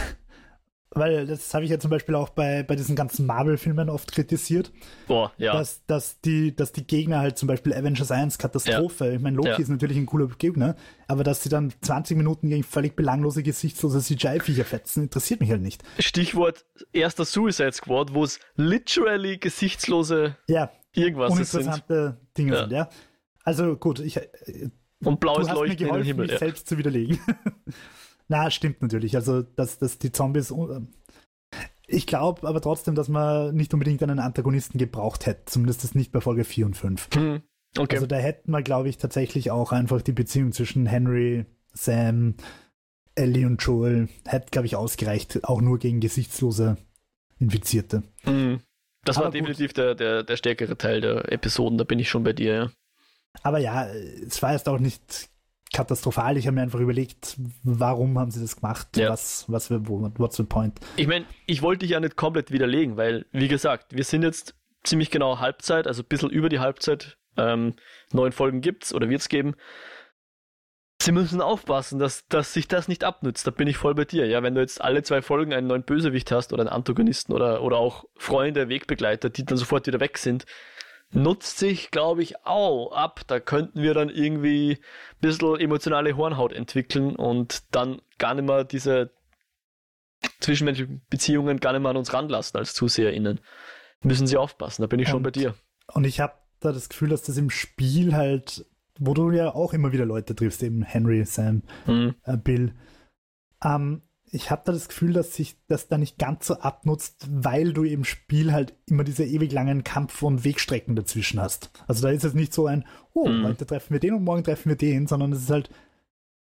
[0.95, 4.71] weil das habe ich ja zum Beispiel auch bei, bei diesen ganzen Marvel-Filmen oft kritisiert.
[5.07, 5.53] Boah, ja.
[5.53, 9.05] Dass, dass, die, dass die Gegner halt zum Beispiel Avengers 1 Katastrophe.
[9.05, 9.11] Ja.
[9.11, 9.57] Ich meine, Loki ja.
[9.57, 10.75] ist natürlich ein cooler Gegner,
[11.07, 15.61] aber dass sie dann 20 Minuten gegen völlig belanglose, gesichtslose CGI-Viecher fetzen, interessiert mich halt
[15.61, 15.83] nicht.
[15.99, 22.37] Stichwort erster Suicide Squad, wo es literally gesichtslose ja, irgendwas uninteressante sind.
[22.37, 22.59] Dinge ja.
[22.61, 22.89] sind, ja.
[23.43, 24.19] Also gut, ich.
[25.03, 26.27] Und blaues Leuchten geholfen, im Himmel.
[26.27, 27.19] Mich selbst zu widerlegen.
[28.27, 29.15] Na, stimmt natürlich.
[29.15, 30.51] Also, dass, dass die Zombies.
[30.51, 30.81] Äh,
[31.87, 35.45] ich glaube aber trotzdem, dass man nicht unbedingt einen Antagonisten gebraucht hätte.
[35.45, 37.09] Zumindest das nicht bei Folge 4 und 5.
[37.13, 37.41] Hm,
[37.77, 37.95] okay.
[37.95, 42.35] Also, da hätten wir, glaube ich, tatsächlich auch einfach die Beziehung zwischen Henry, Sam,
[43.13, 45.43] Ellie und Joel, hätte, glaube ich, ausgereicht.
[45.43, 46.77] Auch nur gegen gesichtslose
[47.39, 48.03] Infizierte.
[48.23, 48.61] Hm.
[49.03, 52.23] Das aber war definitiv der, der, der stärkere Teil der Episoden, da bin ich schon
[52.23, 52.71] bei dir, ja.
[53.43, 55.29] Aber ja, es war jetzt auch nicht
[55.75, 56.37] katastrophal.
[56.37, 58.95] Ich habe mir einfach überlegt, warum haben sie das gemacht?
[58.95, 59.09] Ja.
[59.09, 60.79] Was, was, wo, what's the point?
[60.95, 64.55] Ich meine, ich wollte dich ja nicht komplett widerlegen, weil, wie gesagt, wir sind jetzt
[64.85, 67.17] ziemlich genau Halbzeit, also ein bisschen über die Halbzeit.
[67.37, 67.73] Ähm,
[68.13, 69.55] neun Folgen gibt's oder wird's geben.
[71.01, 73.45] Sie müssen aufpassen, dass, dass sich das nicht abnützt.
[73.45, 74.25] Da bin ich voll bei dir.
[74.27, 77.61] Ja, wenn du jetzt alle zwei Folgen einen neuen Bösewicht hast oder einen Antagonisten oder,
[77.61, 80.45] oder auch Freunde, Wegbegleiter, die dann sofort wieder weg sind,
[81.15, 83.21] nutzt sich, glaube ich, auch ab.
[83.27, 88.63] Da könnten wir dann irgendwie ein bisschen emotionale Hornhaut entwickeln und dann gar nicht mehr
[88.63, 89.11] diese
[90.39, 93.39] zwischenmenschlichen Beziehungen gar nicht mehr an uns ranlassen als ZuseherInnen.
[94.03, 95.55] Müssen sie aufpassen, da bin ich und, schon bei dir.
[95.93, 98.65] Und ich habe da das Gefühl, dass das im Spiel halt,
[98.99, 102.15] wo du ja auch immer wieder Leute triffst, eben Henry, Sam, mhm.
[102.23, 102.73] äh, Bill,
[103.63, 104.01] ähm,
[104.35, 107.83] ich habe da das Gefühl, dass sich das da nicht ganz so abnutzt, weil du
[107.83, 111.71] im Spiel halt immer diese ewig langen Kampf- und Wegstrecken dazwischen hast.
[111.87, 113.45] Also da ist es nicht so ein, oh, mhm.
[113.45, 115.69] heute treffen wir den und morgen treffen wir den, sondern es ist halt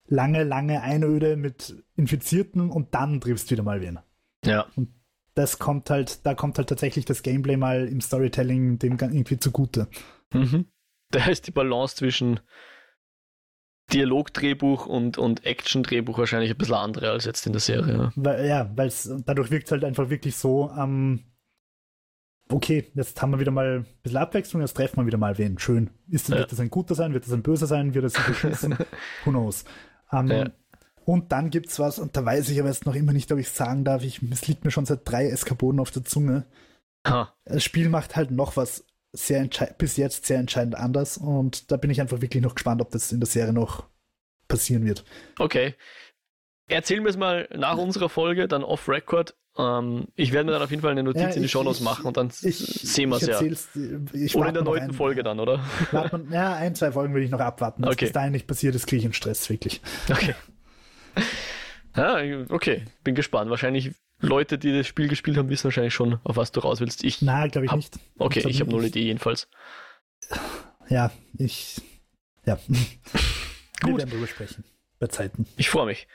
[0.08, 4.00] lange, lange Einöde mit Infizierten und dann triffst du wieder mal wen.
[4.44, 4.66] Ja.
[4.74, 4.92] Und
[5.34, 9.86] das kommt halt, da kommt halt tatsächlich das Gameplay mal im Storytelling dem irgendwie zugute.
[10.32, 10.66] Mhm.
[11.10, 12.40] Da ist die Balance zwischen
[13.92, 18.12] Dialogdrehbuch und, und Action-Drehbuch wahrscheinlich ein bisschen andere als jetzt in der Serie.
[18.16, 21.24] Weil, ja, weil es dadurch wirkt es halt einfach wirklich so, ähm,
[22.48, 25.58] okay, jetzt haben wir wieder mal ein bisschen Abwechslung, jetzt treffen wir wieder mal wen.
[25.58, 25.90] Schön.
[26.08, 26.38] Ist, ja.
[26.38, 27.12] Wird das ein guter sein?
[27.12, 27.94] Wird das ein böser sein?
[27.94, 28.76] Wird das sich beschießen?
[29.24, 29.64] Who knows?
[30.12, 30.50] Ähm, ja.
[31.04, 33.38] Und dann gibt es was, und da weiß ich aber jetzt noch immer nicht, ob
[33.38, 34.02] ich es sagen darf.
[34.02, 36.46] Ich, es liegt mir schon seit drei Eskapoden auf der Zunge.
[37.06, 37.32] Ha.
[37.44, 38.84] Das Spiel macht halt noch was
[39.16, 39.48] sehr
[39.78, 43.12] bis jetzt sehr entscheidend anders und da bin ich einfach wirklich noch gespannt, ob das
[43.12, 43.84] in der Serie noch
[44.48, 45.04] passieren wird.
[45.38, 45.74] Okay.
[46.68, 49.36] Erzählen wir es mal nach unserer Folge, dann off-Record.
[49.56, 51.80] Ähm, ich werde mir dann auf jeden Fall eine Notiz ja, ich, in die Shownotes
[51.80, 54.38] machen und dann ich, sehen wir es ja.
[54.38, 55.64] oder in der neunten Folge dann, oder?
[56.30, 57.82] Ja, ein, zwei Folgen würde ich noch abwarten.
[57.82, 58.06] Was okay.
[58.06, 59.80] bis dahin nicht passiert ist, kriege ich einen Stress, wirklich.
[60.10, 60.34] Okay.
[61.96, 62.18] Ja,
[62.50, 63.48] okay, bin gespannt.
[63.48, 67.04] Wahrscheinlich Leute, die das Spiel gespielt haben, wissen wahrscheinlich schon, auf was du raus willst.
[67.04, 67.98] Ich Nein, glaube ich hab, nicht.
[68.18, 69.48] Okay, ich, ich habe null Idee jedenfalls.
[70.88, 71.80] Ja, ich.
[72.44, 72.58] Ja.
[72.68, 72.78] Gut.
[73.82, 74.64] Wir werden darüber sprechen.
[74.98, 75.46] Bei Zeiten.
[75.56, 76.08] Ich freue mich.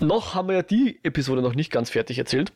[0.00, 2.52] noch haben wir ja die Episode noch nicht ganz fertig erzählt.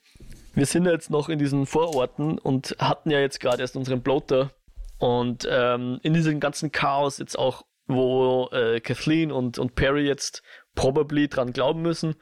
[0.54, 4.02] Wir sind ja jetzt noch in diesen Vororten und hatten ja jetzt gerade erst unseren
[4.02, 4.52] Bloater.
[4.98, 10.42] Und ähm, in diesem ganzen Chaos jetzt auch, wo äh, Kathleen und, und Perry jetzt
[10.74, 12.14] probably dran glauben müssen,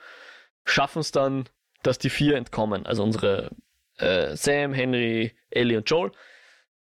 [0.65, 1.49] schaffen es dann,
[1.83, 2.87] dass die vier entkommen.
[2.87, 3.51] Also unsere
[3.99, 6.13] äh, Sam, Henry, Ellie und Joel.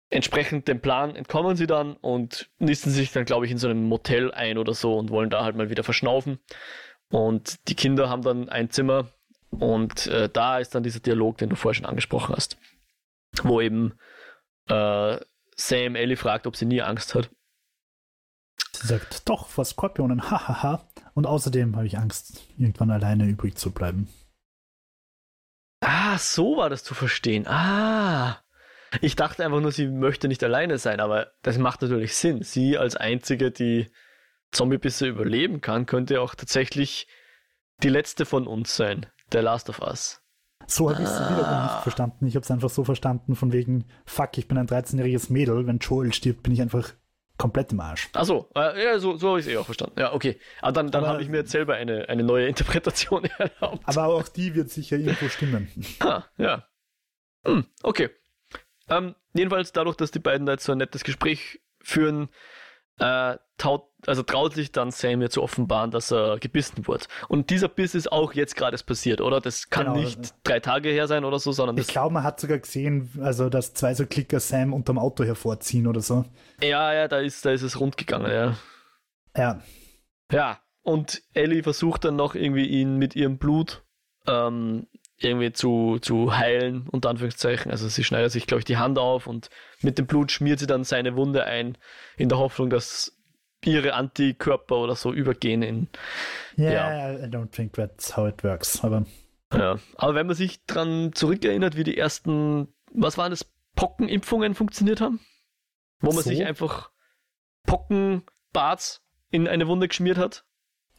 [0.09, 3.83] Entsprechend dem Plan entkommen sie dann und nisten sich dann, glaube ich, in so einem
[3.83, 6.39] Motel ein oder so und wollen da halt mal wieder verschnaufen.
[7.09, 9.09] Und die Kinder haben dann ein Zimmer
[9.49, 12.57] und äh, da ist dann dieser Dialog, den du vorher schon angesprochen hast,
[13.43, 13.97] wo eben
[14.69, 15.17] äh,
[15.55, 17.29] Sam Ellie fragt, ob sie nie Angst hat.
[18.73, 20.88] Sie sagt, doch, vor Skorpionen, hahaha.
[21.15, 24.07] Und außerdem habe ich Angst, irgendwann alleine übrig zu bleiben.
[25.82, 27.47] Ah, so war das zu verstehen.
[27.47, 28.41] Ah.
[29.01, 32.41] Ich dachte einfach nur, sie möchte nicht alleine sein, aber das macht natürlich Sinn.
[32.41, 33.91] Sie als einzige, die
[34.51, 37.07] Zombiebisse überleben kann, könnte auch tatsächlich
[37.84, 40.21] die letzte von uns sein, der Last of Us.
[40.65, 41.30] So habe ich es Ah.
[41.38, 42.28] wiederum nicht verstanden.
[42.28, 45.67] Ich habe es einfach so verstanden, von wegen, fuck, ich bin ein 13-jähriges Mädel.
[45.67, 46.93] Wenn Joel stirbt, bin ich einfach
[47.38, 48.09] komplett im Arsch.
[48.13, 49.99] Achso, äh, ja, so, so habe ich es eh auch verstanden.
[49.99, 50.39] Ja, okay.
[50.61, 53.81] Aber dann, dann Aber- habe ich mir jetzt selber eine, eine neue Interpretation erlaubt.
[53.85, 55.69] Aber auch die wird sicher irgendwo stimmen.
[56.01, 56.67] Ha, ja.
[57.45, 58.09] Hm, okay.
[58.89, 62.29] Ähm, jedenfalls dadurch, dass die beiden da jetzt so ein nettes Gespräch führen,
[62.99, 67.05] äh, taut, also traut sich dann Sam mir zu offenbaren, dass er gebissen wurde.
[67.27, 69.39] Und dieser Biss ist auch jetzt gerade erst passiert, oder?
[69.41, 69.97] Das kann Genau.
[69.97, 73.49] nicht drei Tage her sein oder so, sondern Ich glaube, man hat sogar gesehen, also
[73.49, 76.25] dass zwei so Klicker Sam unterm Auto hervorziehen oder so.
[76.61, 78.55] Ja, ja, da ist, da ist es rund gegangen, ja.
[79.35, 79.61] Ja,
[80.31, 83.83] Ja, und Ellie versucht dann noch irgendwie ihn mit ihrem Blut
[84.25, 84.87] ähm,
[85.20, 87.72] irgendwie zu, zu heilen, unter Anführungszeichen.
[87.72, 89.49] Also sie schneidet sich, glaube ich, die Hand auf und
[89.82, 91.78] mit dem Blut schmiert sie dann seine Wunde ein,
[92.18, 93.13] in der Hoffnung, dass
[93.65, 95.88] ihre Antikörper oder so übergehen in.
[96.57, 98.84] yeah, I don't think that's how it works.
[98.84, 99.05] Aber
[99.51, 99.80] Ja.
[99.95, 103.45] Aber wenn man sich dran zurückerinnert, wie die ersten, was waren das,
[103.76, 105.20] Pockenimpfungen funktioniert haben?
[105.99, 106.30] Wo man So?
[106.30, 106.91] sich einfach
[107.65, 110.45] Pockenbarts in eine Wunde geschmiert hat?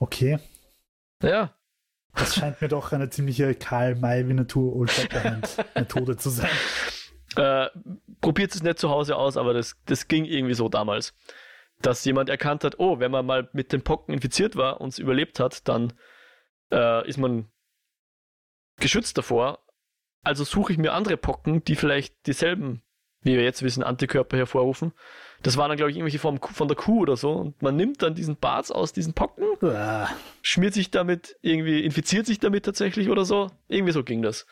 [0.00, 0.38] okay,
[1.22, 1.54] Ja,
[2.18, 5.08] das scheint mir doch eine ziemliche Karl May Winnetou Old
[5.74, 6.50] Methode zu sein.
[7.36, 7.68] Äh,
[8.20, 11.14] probiert es nicht zu Hause aus, aber das, das ging irgendwie so damals.
[11.82, 14.98] Dass jemand erkannt hat, oh, wenn man mal mit den Pocken infiziert war und es
[14.98, 15.92] überlebt hat, dann
[16.72, 17.48] äh, ist man
[18.80, 19.62] geschützt davor.
[20.24, 22.82] Also suche ich mir andere Pocken, die vielleicht dieselben,
[23.22, 24.92] wie wir jetzt wissen, Antikörper hervorrufen.
[25.42, 27.32] Das waren dann, glaube ich, irgendwelche Kuh- von der Kuh oder so.
[27.32, 29.44] Und man nimmt dann diesen Bart aus diesen Pocken,
[30.42, 33.50] schmiert sich damit irgendwie, infiziert sich damit tatsächlich oder so.
[33.68, 34.46] Irgendwie so ging das.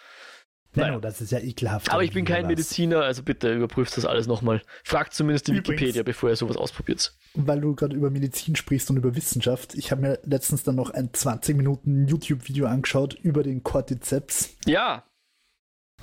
[0.75, 1.01] Nein, Naja.
[1.01, 1.91] das ist ja ekelhaft.
[1.91, 2.47] Aber ich bin kein.
[2.47, 4.61] Mediziner, also bitte überprüft das alles nochmal.
[4.85, 7.17] Fragt zumindest die Übrigens- Wikipedia, bevor ihr sowas ausprobiert.
[7.35, 9.75] Weil du gerade über Medizin sprichst und über Wissenschaft.
[9.75, 14.55] Ich habe mir letztens dann noch ein 20 Minuten YouTube-Video angeschaut über den Cordyceps.
[14.67, 15.05] Ja,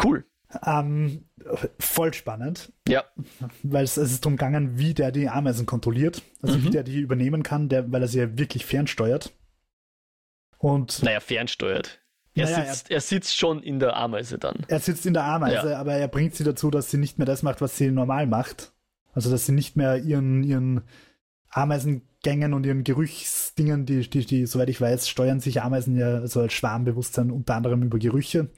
[0.04, 0.26] cool.
[0.66, 1.26] Ähm,
[1.80, 3.04] voll spannend, Ja,
[3.64, 6.22] weil es, es ist darum gegangen, wie der die Ameisen kontrolliert.
[6.42, 6.64] Also Mhm.
[6.66, 9.32] wie der die übernehmen kann, der, weil er sie ja wirklich fernsteuert.
[10.58, 12.00] Und naja, fernsteuert.
[12.36, 14.66] Er, Naja, sitzt, er sitzt schon in der Ameise dann.
[14.68, 17.44] er sitzt in der Ameise, aber er bringt sie dazu, dass sie nicht mehr das
[17.44, 18.72] macht, was sie normal macht.
[19.14, 20.82] Also dass sie nicht mehr ihren, ihren
[21.50, 26.42] Ameisengängen und ihren Gerüchsdingen, die, die, die, soweit ich weiß, steuern sich Ameisen ja so
[26.42, 28.50] als Schwarmbewusstsein unter anderem über Gerüche.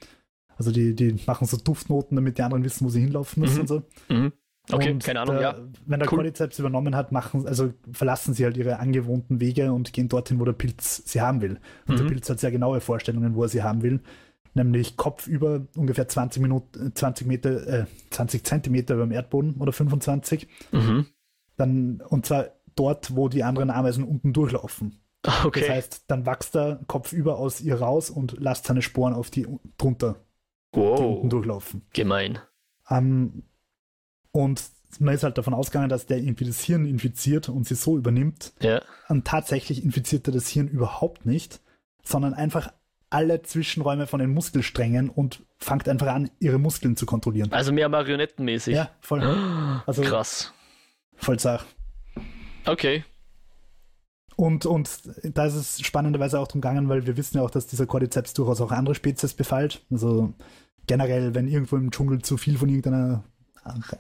[0.58, 3.62] Also die, die machen so Duftnoten, damit die anderen wissen, wo sie hinlaufen müssen Mhm.
[3.62, 3.84] und so.
[4.10, 4.32] Mhm.
[4.72, 5.58] Okay, und keine Ahnung, der, ja.
[5.86, 6.18] Wenn der Cool.
[6.18, 10.46] Cordyceps übernommen hat, machen, also verlassen sie halt ihre angewohnten Wege und gehen dorthin, wo
[10.46, 11.60] der Pilz sie haben will.
[11.88, 12.10] Und der Mhm.
[12.10, 14.00] Pilz hat sehr genaue Vorstellungen, wo er sie haben will.
[14.56, 20.48] Nämlich kopfüber ungefähr 20 Minuten, 20 Meter, äh, 20 Zentimeter über dem Erdboden oder 25.
[20.72, 21.06] Mhm.
[21.58, 25.00] Dann, und zwar dort, wo die anderen Ameisen unten durchlaufen.
[25.44, 25.60] Okay.
[25.62, 29.46] Das heißt, dann wächst er kopfüber aus ihr raus und lasst seine Sporen auf die
[29.46, 29.60] un-
[30.76, 31.82] drunter, die unten wow, durchlaufen.
[31.94, 32.40] gemein.
[32.90, 33.44] Ähm,
[34.32, 34.62] und
[35.00, 38.54] man ist halt davon ausgegangen, dass der irgendwie das Hirn infiziert und sie so übernimmt.
[38.62, 38.82] Ja.
[39.10, 41.62] Und tatsächlich infiziert er das Hirn überhaupt nicht,
[42.04, 42.72] sondern einfach
[43.10, 47.52] alle Zwischenräume von den Muskelsträngen und fängt einfach an, ihre Muskeln zu kontrollieren.
[47.54, 48.76] Also mehr marionettenmäßig.
[48.76, 49.22] Ja, voll,
[49.86, 50.54] also Krass.
[51.16, 51.66] voll Sach.
[52.66, 53.04] Okay.
[54.36, 54.90] Und, und
[55.24, 58.34] da ist es spannenderweise auch drum gegangen, weil wir wissen ja auch, dass dieser Cordyceps
[58.34, 59.86] durchaus auch andere Spezies befallt.
[59.90, 60.34] Also
[60.88, 63.24] generell, wenn irgendwo im Dschungel zu viel von irgendeiner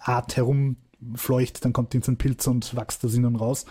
[0.01, 3.65] Art herumfleucht, dann kommt irgendein Pilz und wächst aus ihnen raus.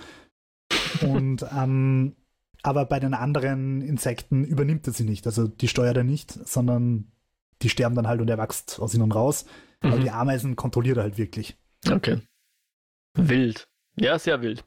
[1.02, 2.16] Und ähm,
[2.62, 5.26] aber bei den anderen Insekten übernimmt er sie nicht.
[5.26, 7.12] Also die steuert er nicht, sondern
[7.62, 9.44] die sterben dann halt und er wächst aus ihnen raus.
[9.80, 10.00] Aber Mhm.
[10.00, 11.56] die Ameisen kontrolliert er halt wirklich.
[11.90, 12.20] Okay.
[13.14, 13.68] Wild.
[13.96, 14.64] Ja, sehr wild.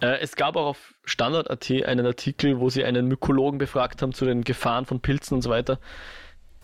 [0.00, 4.24] Äh, es gab auch auf Standard.at einen Artikel, wo sie einen Mykologen befragt haben zu
[4.24, 5.78] den Gefahren von Pilzen und so weiter.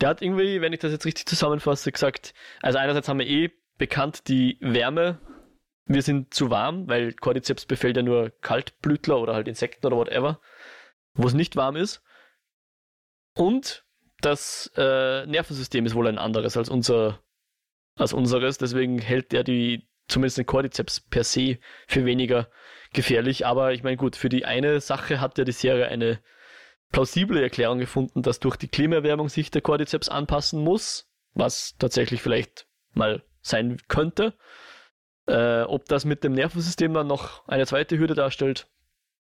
[0.00, 3.50] Der hat irgendwie, wenn ich das jetzt richtig zusammenfasse, gesagt, also einerseits haben wir eh
[3.78, 5.20] bekannt die Wärme,
[5.86, 10.40] wir sind zu warm, weil Cordyceps befällt ja nur Kaltblütler oder halt Insekten oder whatever,
[11.14, 12.02] wo es nicht warm ist.
[13.34, 13.84] Und
[14.20, 17.20] das äh, Nervensystem ist wohl ein anderes als unser
[17.98, 22.50] als unseres, deswegen hält er die zumindest den Cordyceps per se für weniger
[22.92, 23.46] gefährlich.
[23.46, 26.20] Aber ich meine, gut, für die eine Sache hat ja die Serie eine
[26.96, 32.66] plausible Erklärung gefunden, dass durch die Klimaerwärmung sich der Cordyceps anpassen muss, was tatsächlich vielleicht
[32.94, 34.32] mal sein könnte.
[35.26, 38.66] Äh, ob das mit dem Nervensystem dann noch eine zweite Hürde darstellt,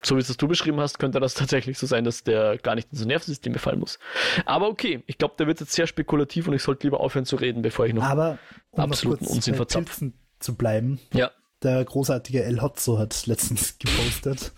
[0.03, 2.75] so wie es das du beschrieben hast, könnte das tatsächlich so sein, dass der gar
[2.75, 3.97] nicht ins Nervensystem befallen muss.
[4.45, 7.37] Aber okay, ich glaube, der wird jetzt sehr spekulativ und ich sollte lieber aufhören zu
[7.37, 8.37] reden, bevor ich noch Aber
[8.69, 10.13] um absoluten Unsinn verzapfe.
[10.37, 10.99] zu bleiben.
[11.11, 11.31] Ja.
[11.63, 14.51] Der großartige El Hotzo hat letztens gepostet.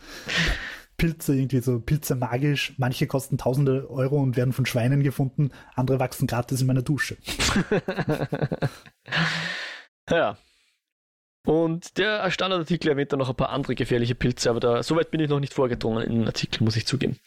[1.05, 5.99] Pilze irgendwie so, Pilze magisch, manche kosten tausende Euro und werden von Schweinen gefunden, andere
[5.99, 7.17] wachsen gratis in meiner Dusche.
[10.09, 10.37] ja,
[11.45, 15.19] und der Standardartikel erwähnt dann noch ein paar andere gefährliche Pilze, aber da, soweit bin
[15.19, 17.19] ich noch nicht vorgedrungen in den Artikel, muss ich zugeben.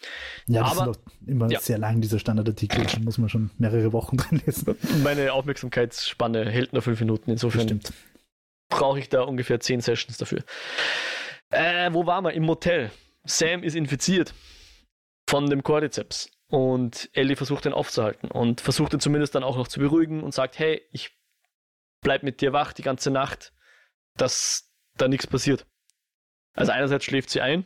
[0.45, 1.61] Ja, das aber, sind immer ja.
[1.61, 4.75] sehr lang, dieser Standardartikel, da muss man schon mehrere Wochen drin lesen.
[5.03, 7.79] Meine Aufmerksamkeitsspanne hält nur fünf Minuten, insofern
[8.67, 10.43] brauche ich da ungefähr zehn Sessions dafür.
[11.49, 12.33] Äh, wo waren wir?
[12.33, 12.91] Im Motel.
[13.29, 14.33] Sam ist infiziert
[15.29, 19.67] von dem Cordyceps und Ellie versucht ihn aufzuhalten und versucht ihn zumindest dann auch noch
[19.67, 21.17] zu beruhigen und sagt, hey, ich
[22.01, 23.53] bleib mit dir wach die ganze Nacht
[24.19, 25.65] dass da nichts passiert.
[26.55, 27.65] Also einerseits schläft sie ein.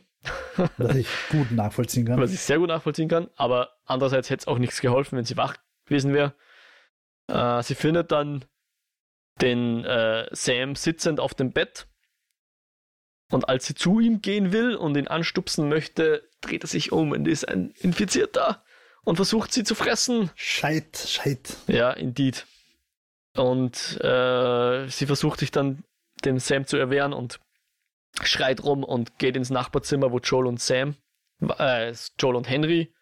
[0.77, 2.19] Was ich gut nachvollziehen kann.
[2.19, 5.35] Was ich sehr gut nachvollziehen kann, aber andererseits hätte es auch nichts geholfen, wenn sie
[5.35, 6.33] wach gewesen wäre.
[7.27, 8.45] Äh, sie findet dann
[9.41, 11.87] den äh, Sam sitzend auf dem Bett
[13.33, 17.11] und als sie zu ihm gehen will und ihn anstupsen möchte, dreht er sich um
[17.11, 18.63] und ist ein Infizierter
[19.03, 20.29] und versucht sie zu fressen.
[20.35, 21.57] Scheit, scheit.
[21.67, 22.45] Ja, indeed.
[23.35, 25.83] Und äh, sie versucht sich dann
[26.23, 27.39] dem Sam zu erwehren und
[28.21, 30.95] schreit rum und geht ins Nachbarzimmer, wo Joel und Sam,
[31.57, 32.93] äh, Joel und Henry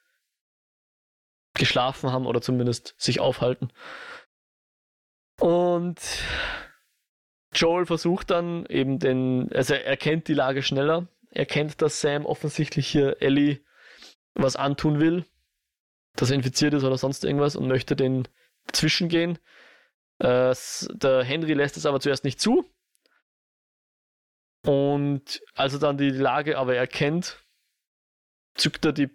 [1.53, 3.73] geschlafen haben oder zumindest sich aufhalten.
[5.41, 5.99] Und
[7.54, 12.26] Joel versucht dann eben den, also er erkennt die Lage schneller, er kennt, dass Sam
[12.26, 13.60] offensichtlich hier Ellie
[14.34, 15.26] was antun will,
[16.16, 18.28] dass er infiziert ist oder sonst irgendwas und möchte den
[18.72, 19.38] zwischengehen.
[20.20, 20.56] Äh,
[20.93, 22.66] der Henry lässt es aber zuerst nicht zu
[24.66, 27.43] und als er dann die Lage aber erkennt,
[28.56, 29.10] zückt er die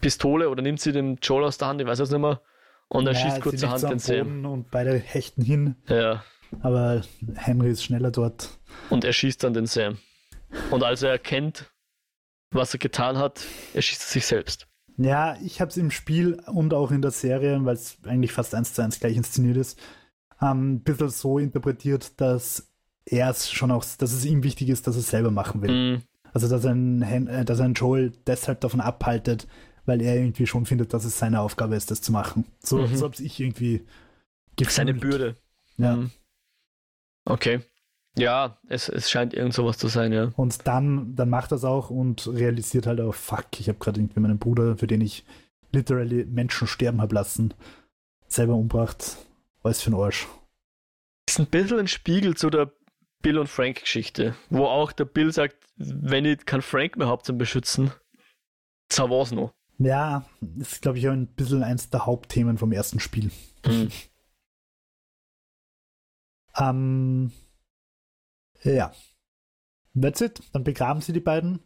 [0.00, 2.40] Pistole oder nimmt sie dem Joel aus der Hand, ich weiß es nicht mehr,
[2.88, 4.44] und er ja, schießt kurzerhand den Sam.
[4.46, 5.76] Und beide hechten hin.
[5.88, 6.24] Ja.
[6.60, 7.02] Aber
[7.34, 8.58] Henry ist schneller dort.
[8.88, 9.98] Und er schießt dann den Sam.
[10.70, 11.70] Und als er erkennt,
[12.50, 13.40] was er getan hat,
[13.74, 14.66] erschießt er sich selbst.
[14.96, 18.54] Ja, ich habe es im Spiel und auch in der Serie, weil es eigentlich fast
[18.54, 19.78] eins zu eins gleich inszeniert ist,
[20.42, 22.70] ähm, ein bisschen so interpretiert, dass
[23.06, 25.70] er es schon auch, dass es ihm wichtig ist, dass er es selber machen will.
[25.70, 26.02] Mhm.
[26.32, 29.46] Also, dass ein, äh, dass ein Joel deshalb davon abhaltet,
[29.86, 32.44] weil er irgendwie schon findet, dass es seine Aufgabe ist, das zu machen.
[32.62, 32.94] So, mhm.
[32.94, 33.86] so habe ich irgendwie
[34.56, 34.72] gefühlt.
[34.72, 35.36] Seine Bürde.
[35.78, 35.96] Ja.
[35.96, 36.10] Mhm.
[37.30, 37.60] Okay.
[38.16, 40.32] Ja, es, es scheint irgend sowas zu sein, ja.
[40.36, 44.00] Und dann, dann macht er es auch und realisiert halt auch, fuck, ich habe gerade
[44.00, 45.24] irgendwie meinen Bruder, für den ich
[45.72, 47.54] literally Menschen sterben habe lassen,
[48.26, 49.16] selber umbracht.
[49.62, 50.26] Was für ein Arsch.
[51.26, 52.72] Das ist ein bisschen ein Spiegel zu der
[53.22, 57.26] Bill und Frank Geschichte, wo auch der Bill sagt, wenn ich keinen Frank mehr habt
[57.26, 57.92] zum Beschützen,
[58.90, 59.52] so war's noch.
[59.78, 63.30] Ja, das ist glaube ich auch ein bisschen eins der Hauptthemen vom ersten Spiel.
[63.66, 63.90] Mhm.
[66.60, 67.32] Ähm,
[68.62, 68.92] ja.
[70.00, 70.40] That's it.
[70.52, 71.60] Dann begraben sie die beiden.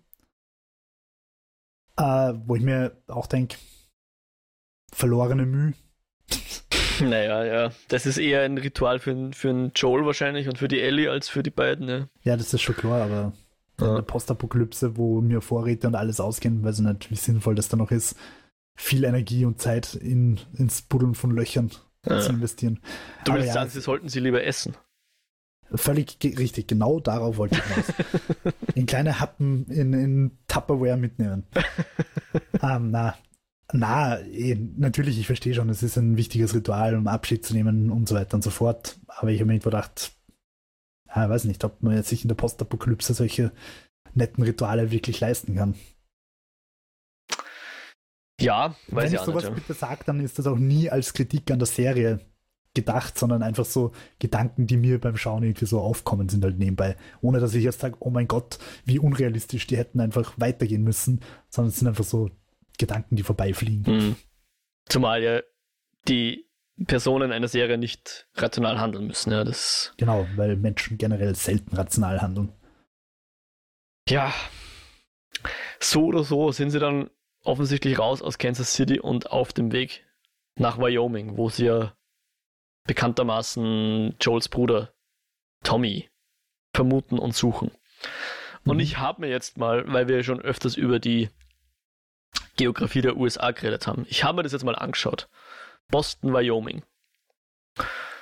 [1.96, 3.56] Äh, wo ich mir auch denke,
[4.92, 5.74] verlorene Mühe.
[7.00, 7.72] Naja, ja.
[7.88, 11.28] Das ist eher ein Ritual für, für einen Joel wahrscheinlich und für die Ellie als
[11.28, 12.08] für die beiden, ja.
[12.22, 13.32] Ja, das ist schon klar, aber
[13.80, 13.90] ja.
[13.90, 17.76] eine Postapokalypse, wo mir Vorräte und alles ausgehen, weiß ich nicht, wie sinnvoll das da
[17.76, 18.16] noch ist,
[18.76, 21.72] viel Energie und Zeit in, ins Buddeln von Löchern
[22.06, 22.20] ja.
[22.20, 22.80] zu investieren.
[23.24, 24.76] Du willst ja, sagen, sie sollten sie lieber essen.
[25.74, 28.52] Völlig richtig, genau darauf wollte ich raus.
[28.74, 31.44] in kleine Happen in, in Tupperware mitnehmen.
[32.62, 33.16] ähm, na,
[33.72, 37.90] na, eh, natürlich, ich verstehe schon, es ist ein wichtiges Ritual, um Abschied zu nehmen
[37.90, 38.98] und so weiter und so fort.
[39.08, 40.12] Aber ich habe mir gedacht,
[41.14, 43.52] ja, weiß nicht, ob man jetzt sich in der Postapokalypse solche
[44.14, 45.74] netten Rituale wirklich leisten kann.
[48.40, 51.12] Ja, weiß Wenn ich ich sowas nicht, bitte sage, dann ist das auch nie als
[51.12, 52.20] Kritik an der Serie
[52.74, 56.96] gedacht, sondern einfach so Gedanken, die mir beim Schauen irgendwie so aufkommen sind halt nebenbei.
[57.20, 61.20] Ohne dass ich jetzt sage, oh mein Gott, wie unrealistisch, die hätten einfach weitergehen müssen,
[61.48, 62.30] sondern es sind einfach so
[62.76, 63.94] Gedanken, die vorbeifliegen.
[63.94, 64.16] Mhm.
[64.86, 65.40] Zumal ja
[66.08, 66.44] die
[66.86, 69.30] Personen einer Serie nicht rational handeln müssen.
[69.32, 72.52] Ja, das genau, weil Menschen generell selten rational handeln.
[74.08, 74.34] Ja,
[75.80, 77.10] so oder so sind sie dann
[77.44, 80.04] offensichtlich raus aus Kansas City und auf dem Weg
[80.56, 81.96] nach Wyoming, wo sie ja
[82.86, 84.92] bekanntermaßen Joels Bruder
[85.62, 86.10] Tommy
[86.72, 87.70] vermuten und suchen.
[88.64, 88.82] Und mhm.
[88.82, 91.30] ich habe mir jetzt mal, weil wir schon öfters über die
[92.56, 95.28] Geografie der USA geredet haben, ich habe mir das jetzt mal angeschaut.
[95.90, 96.82] Boston, Wyoming.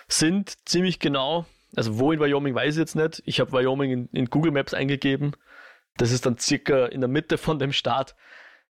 [0.09, 1.47] Sind ziemlich genau,
[1.77, 3.23] also wo in Wyoming weiß ich jetzt nicht.
[3.25, 5.37] Ich habe Wyoming in, in Google Maps eingegeben.
[5.97, 8.15] Das ist dann circa in der Mitte von dem Staat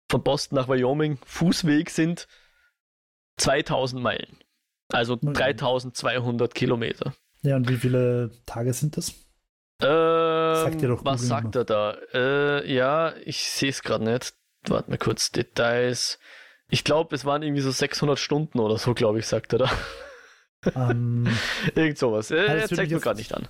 [0.09, 1.19] von Boston nach Wyoming.
[1.25, 2.27] Fußweg sind
[3.37, 4.37] 2000 Meilen.
[4.91, 7.13] Also 3200 Kilometer.
[7.41, 9.13] Ja, und wie viele Tage sind das?
[9.81, 11.97] Ähm, sagt doch was sagt er da?
[12.13, 14.35] Äh, ja, ich sehe es gerade nicht.
[14.67, 16.19] Warte mal kurz, Details.
[16.69, 19.71] Ich glaube, es waren irgendwie so 600 Stunden oder so, glaube ich, sagt er da.
[20.75, 21.37] Um, ähm,
[21.75, 22.29] Irgend sowas.
[22.29, 23.47] Äh, er zeigt mir gerade nicht an.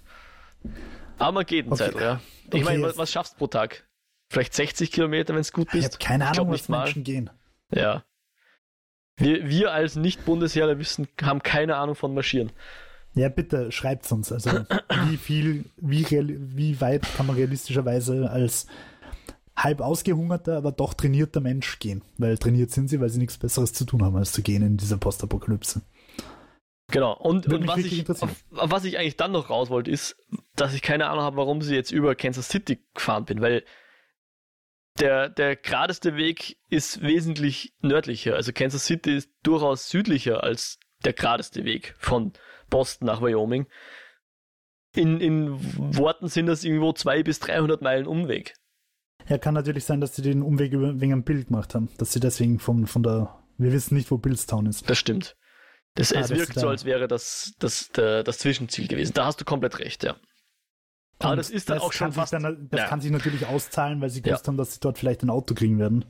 [1.18, 1.86] Aber man geht einen okay.
[1.86, 2.22] Zettel, ja.
[2.46, 3.86] Ich okay, meine, was, was, schaffst du pro Tag?
[4.30, 5.80] Vielleicht 60 Kilometer, wenn es gut bist?
[5.80, 7.30] Ich habe keine Ahnung, was Menschen gehen.
[7.72, 8.06] Ja.
[9.22, 12.52] Wir, wir als Nicht-Bundesheerler wissen, haben keine Ahnung von Marschieren.
[13.14, 14.32] Ja, bitte schreibt uns.
[14.32, 14.50] Also,
[15.10, 18.68] wie viel, wie, wie weit kann man realistischerweise als
[19.56, 22.02] halb ausgehungerter, aber doch trainierter Mensch gehen?
[22.18, 24.78] Weil trainiert sind sie, weil sie nichts Besseres zu tun haben, als zu gehen in
[24.78, 25.82] dieser Postapokalypse.
[26.90, 28.06] Genau, und, und was, ich,
[28.50, 30.18] was ich eigentlich dann noch raus wollte, ist,
[30.56, 33.64] dass ich keine Ahnung habe, warum sie jetzt über Kansas City gefahren bin, weil
[35.00, 38.36] der, der geradeste Weg ist wesentlich nördlicher.
[38.36, 42.34] Also Kansas City ist durchaus südlicher als der geradeste Weg von
[42.70, 43.68] Boston nach Wyoming.
[44.94, 45.58] In, in
[45.98, 48.54] Worten sind das irgendwo 200 bis 300 Meilen Umweg.
[49.30, 51.90] Ja, kann natürlich sein, dass sie den Umweg wegen einem Bild gemacht haben.
[51.98, 53.38] Dass sie deswegen von, von der.
[53.58, 54.90] Wir wissen nicht, wo Billstown ist.
[54.90, 55.38] Das stimmt.
[55.96, 59.14] Das, ah, es wirkt so, als wäre das das, der, das Zwischenziel gewesen.
[59.14, 60.16] Da hast du komplett recht, ja.
[61.24, 62.34] Aber das ist dann das auch schon fast.
[62.34, 62.88] Dann, das ja.
[62.88, 64.48] kann sich natürlich auszahlen, weil sie gewusst ja.
[64.48, 66.06] haben, dass sie dort vielleicht ein Auto kriegen werden.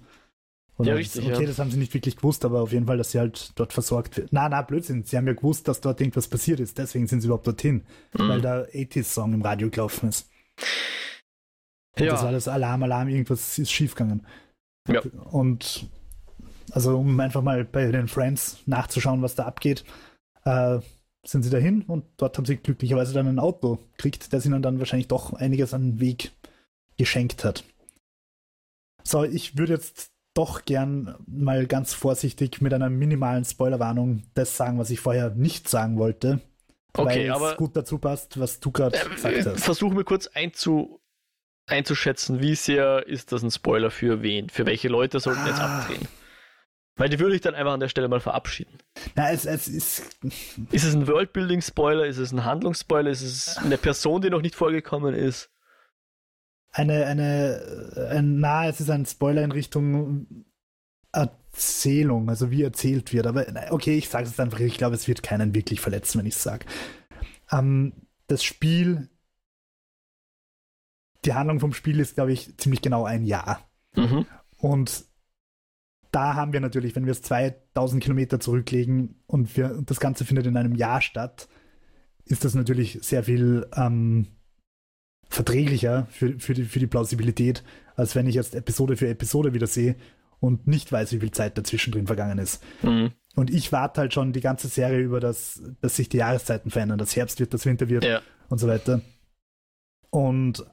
[0.78, 1.26] Und ja, richtig.
[1.26, 1.47] Okay, ja.
[1.47, 4.18] das haben sie nicht wirklich gewusst, aber auf jeden Fall, dass sie halt dort versorgt
[4.18, 4.34] wird.
[4.34, 5.03] Na, na, Blödsinn.
[5.03, 6.78] Sie haben ja gewusst, dass dort irgendwas passiert ist.
[6.78, 7.84] Deswegen sind sie überhaupt dorthin.
[8.18, 8.30] Mhm.
[8.30, 10.30] Weil der 80s-Song im Radio gelaufen ist.
[11.97, 12.12] Und ja.
[12.14, 14.26] das war das Alarm, Alarm, irgendwas ist schiefgegangen.
[14.88, 15.01] Ja.
[15.32, 15.88] Und
[16.72, 19.84] also, um einfach mal bei den Friends nachzuschauen, was da abgeht.
[20.45, 20.80] Äh,
[21.26, 24.80] sind sie dahin und dort haben sie glücklicherweise dann ein Auto gekriegt, das ihnen dann
[24.80, 26.32] wahrscheinlich doch einiges an Weg
[26.97, 27.63] geschenkt hat.
[29.03, 34.80] So, ich würde jetzt doch gern mal ganz vorsichtig mit einer minimalen Spoilerwarnung das sagen,
[34.80, 36.39] was ich vorher nicht sagen wollte.
[36.93, 39.63] Okay, weil aber es gut dazu passt, was du gerade äh, gesagt hast.
[39.63, 41.01] Versuch mir kurz einzu,
[41.67, 44.49] einzuschätzen, wie sehr ist das ein Spoiler für wen?
[44.49, 45.47] Für welche Leute sollten ah.
[45.47, 46.07] jetzt abdrehen?
[46.96, 48.78] Weil die würde ich dann einfach an der Stelle mal verabschieden.
[49.16, 50.18] Na, es, es ist.
[50.72, 52.06] Ist es ein Worldbuilding-Spoiler?
[52.06, 53.10] Ist es ein Handlungsspoiler?
[53.10, 55.50] Ist es eine Person, die noch nicht vorgekommen ist?
[56.74, 60.46] Eine, eine, ein, na, es ist ein Spoiler in Richtung
[61.12, 63.28] Erzählung, also wie erzählt wird.
[63.28, 66.36] Aber okay, ich sage es einfach, ich glaube, es wird keinen wirklich verletzen, wenn ich
[66.36, 66.66] es sage.
[67.52, 67.94] Ähm,
[68.28, 69.10] das Spiel,
[71.26, 73.70] die Handlung vom Spiel ist, glaube ich, ziemlich genau ein Jahr.
[73.96, 74.26] Mhm.
[74.58, 75.06] Und
[76.12, 80.45] da haben wir natürlich, wenn wir es 2000 Kilometer zurücklegen und, wir, das Ganze findet
[80.45, 81.47] in einem Jahr statt,
[82.26, 84.28] ist das natürlich sehr viel ähm,
[85.30, 87.64] verträglicher für, für, die, für die Plausibilität,
[87.95, 89.95] als wenn ich jetzt Episode für Episode wieder sehe
[90.39, 92.62] und nicht weiß, wie viel Zeit dazwischen drin vergangen ist.
[92.84, 93.12] Mhm.
[93.36, 96.97] Und ich warte halt schon die ganze Serie über, das, dass sich die Jahreszeiten verändern,
[96.97, 98.22] dass Herbst wird, dass Winter wird ja.
[98.49, 99.01] und so weiter.
[100.09, 100.66] Und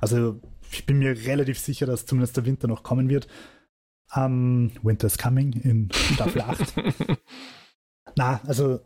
[0.00, 0.40] also
[0.72, 3.28] ich bin mir relativ sicher, dass zumindest der Winter noch kommen wird.
[4.14, 6.74] Um, Winter's Coming in Staffel 8.
[8.16, 8.80] Na, also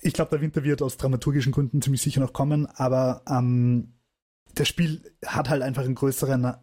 [0.00, 3.94] ich glaube, der Winter wird aus dramaturgischen Gründen ziemlich sicher noch kommen, aber ähm,
[4.54, 6.54] das Spiel hat halt einfach einen größeren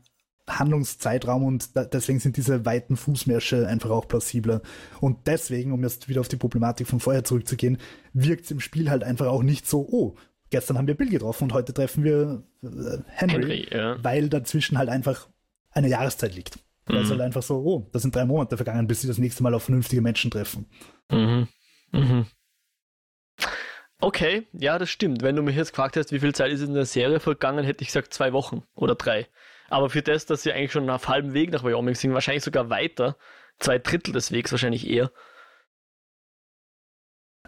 [0.48, 4.62] Handlungszeitraum und da, deswegen sind diese weiten Fußmärsche einfach auch plausibler.
[5.02, 7.78] Und deswegen, um jetzt wieder auf die Problematik von vorher zurückzugehen,
[8.14, 10.16] wirkt es im Spiel halt einfach auch nicht so, oh,
[10.52, 14.04] gestern haben wir Bill getroffen und heute treffen wir äh, Henry, Henry ja.
[14.04, 15.28] weil dazwischen halt einfach
[15.72, 16.60] eine Jahreszeit liegt.
[16.86, 17.12] Weil es mhm.
[17.12, 19.64] halt einfach so, oh, da sind drei Monate vergangen, bis sie das nächste Mal auf
[19.64, 20.68] vernünftige Menschen treffen.
[21.10, 21.48] Mhm.
[21.92, 22.28] Mhm.
[24.00, 25.24] Okay, ja, das stimmt.
[25.24, 27.82] Wenn du mich jetzt gefragt hast, wie viel Zeit ist in der Serie vergangen, hätte
[27.82, 29.28] ich gesagt zwei Wochen oder drei.
[29.68, 32.70] Aber für das, dass sie eigentlich schon auf halbem Weg nach Wyoming sind, wahrscheinlich sogar
[32.70, 33.18] weiter,
[33.60, 35.12] zwei Drittel des Wegs wahrscheinlich eher.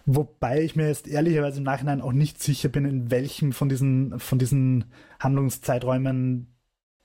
[0.06, 4.20] Wobei ich mir jetzt ehrlicherweise im Nachhinein auch nicht sicher bin, in welchem von diesen,
[4.20, 6.57] von diesen Handlungszeiträumen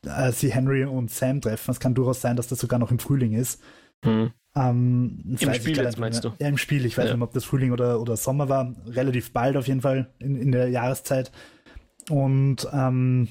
[0.07, 1.71] äh, sie Henry und Sam treffen.
[1.71, 3.61] Es kann durchaus sein, dass das sogar noch im Frühling ist.
[4.05, 4.33] Hm.
[4.55, 6.33] Ähm, Im Spiel jetzt meinst du?
[6.39, 6.85] Ja, im Spiel.
[6.85, 7.15] Ich weiß ja.
[7.15, 8.75] nicht, ob das Frühling oder, oder Sommer war.
[8.87, 11.33] Relativ bald auf jeden Fall in, in der Jahreszeit.
[12.11, 13.29] Und ähm,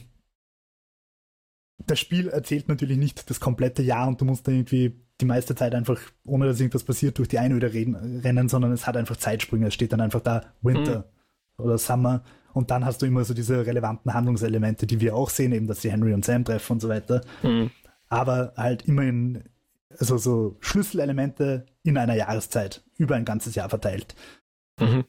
[1.86, 5.56] das Spiel erzählt natürlich nicht das komplette Jahr und du musst dann irgendwie die meiste
[5.56, 9.68] Zeit einfach, ohne dass irgendwas passiert, durch die Einöde rennen, sondern es hat einfach Zeitsprünge.
[9.68, 11.06] Es steht dann einfach da Winter
[11.58, 11.66] mhm.
[11.66, 12.24] oder Summer
[12.54, 15.82] und dann hast du immer so diese relevanten Handlungselemente, die wir auch sehen, eben, dass
[15.82, 17.22] sie Henry und Sam treffen und so weiter.
[17.44, 17.72] Mhm.
[18.10, 19.44] Aber halt immer in,
[19.98, 24.16] also so Schlüsselelemente in einer Jahreszeit, über ein ganzes Jahr verteilt.
[24.80, 25.06] Mhm.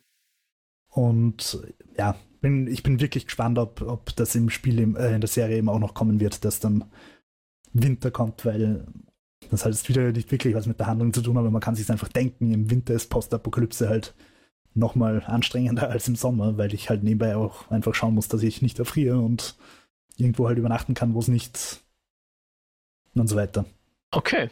[0.88, 1.62] Und
[1.96, 5.28] ja, bin, ich bin wirklich gespannt, ob, ob das im Spiel, im, äh, in der
[5.28, 6.84] Serie eben auch noch kommen wird, dass dann
[7.72, 8.86] Winter kommt, weil
[9.50, 11.74] das hat jetzt wieder nicht wirklich was mit der Handlung zu tun, aber man kann
[11.74, 14.14] sich einfach denken, im Winter ist Postapokalypse halt
[14.74, 18.62] nochmal anstrengender als im Sommer, weil ich halt nebenbei auch einfach schauen muss, dass ich
[18.62, 19.56] nicht erfriere und
[20.16, 21.82] irgendwo halt übernachten kann, wo es nicht
[23.14, 23.64] und so weiter.
[24.10, 24.50] Okay.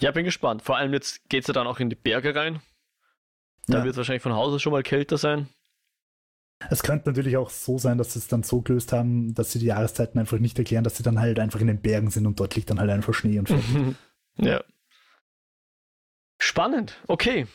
[0.00, 0.62] Ja, bin gespannt.
[0.62, 2.60] Vor allem jetzt geht es ja dann auch in die Berge rein.
[3.66, 3.84] Da ja.
[3.84, 5.48] wird es wahrscheinlich von Hause schon mal kälter sein.
[6.70, 9.58] Es könnte natürlich auch so sein, dass sie es dann so gelöst haben, dass sie
[9.58, 12.40] die Jahreszeiten einfach nicht erklären, dass sie dann halt einfach in den Bergen sind und
[12.40, 13.62] dort liegt dann halt einfach Schnee und Fett.
[14.38, 14.64] ja.
[16.38, 17.46] Spannend, okay.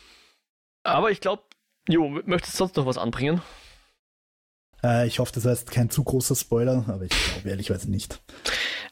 [0.84, 1.42] Aber ich glaube,
[1.88, 3.42] Jo, möchtest du sonst noch was anbringen?
[4.82, 8.22] Äh, ich hoffe, das heißt kein zu großer Spoiler, aber ich glaube ehrlichweise nicht.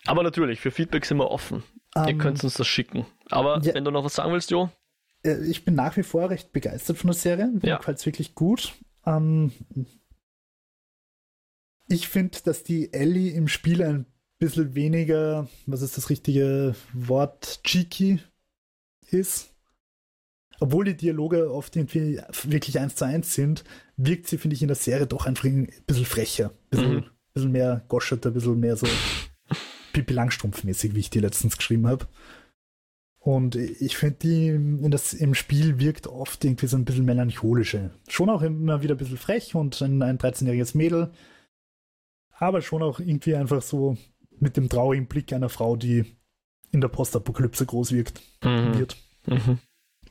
[0.06, 1.62] Aber natürlich, für Feedback sind wir offen.
[1.94, 3.06] Um, Ihr ähm, könnt uns das schicken.
[3.30, 4.70] Aber ja, wenn du noch was sagen willst, Jo?
[5.22, 7.46] Äh, ich bin nach wie vor recht begeistert von der Serie.
[7.46, 7.76] Mir ja.
[7.78, 8.74] gefällt es wirklich gut.
[9.04, 9.52] Ähm,
[11.88, 14.06] ich finde, dass die Ellie im Spiel ein
[14.38, 18.20] bisschen weniger, was ist das richtige Wort, cheeky
[19.10, 19.50] ist
[20.60, 23.64] obwohl die Dialoge oft irgendwie wirklich eins zu eins sind,
[23.96, 26.50] wirkt sie, finde ich, in der Serie doch einfach ein bisschen frecher.
[26.50, 27.04] Ein bisschen, mhm.
[27.34, 28.86] bisschen mehr goschert, ein bisschen mehr so
[29.92, 32.06] Pipi Langstrumpf-mäßig, wie ich die letztens geschrieben habe.
[33.18, 37.90] Und ich finde, die in das, im Spiel wirkt oft irgendwie so ein bisschen melancholische.
[38.08, 41.10] Schon auch immer wieder ein bisschen frech und ein, ein 13-jähriges Mädel.
[42.32, 43.98] Aber schon auch irgendwie einfach so
[44.38, 46.16] mit dem traurigen Blick einer Frau, die
[46.70, 48.78] in der Postapokalypse groß wirkt, mhm.
[48.78, 48.96] wird.
[49.26, 49.58] Mhm.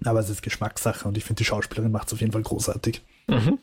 [0.06, 3.02] Aber es ist Geschmackssache und ich finde, die Schauspielerin macht es auf jeden Fall großartig.
[3.28, 3.60] Mhm.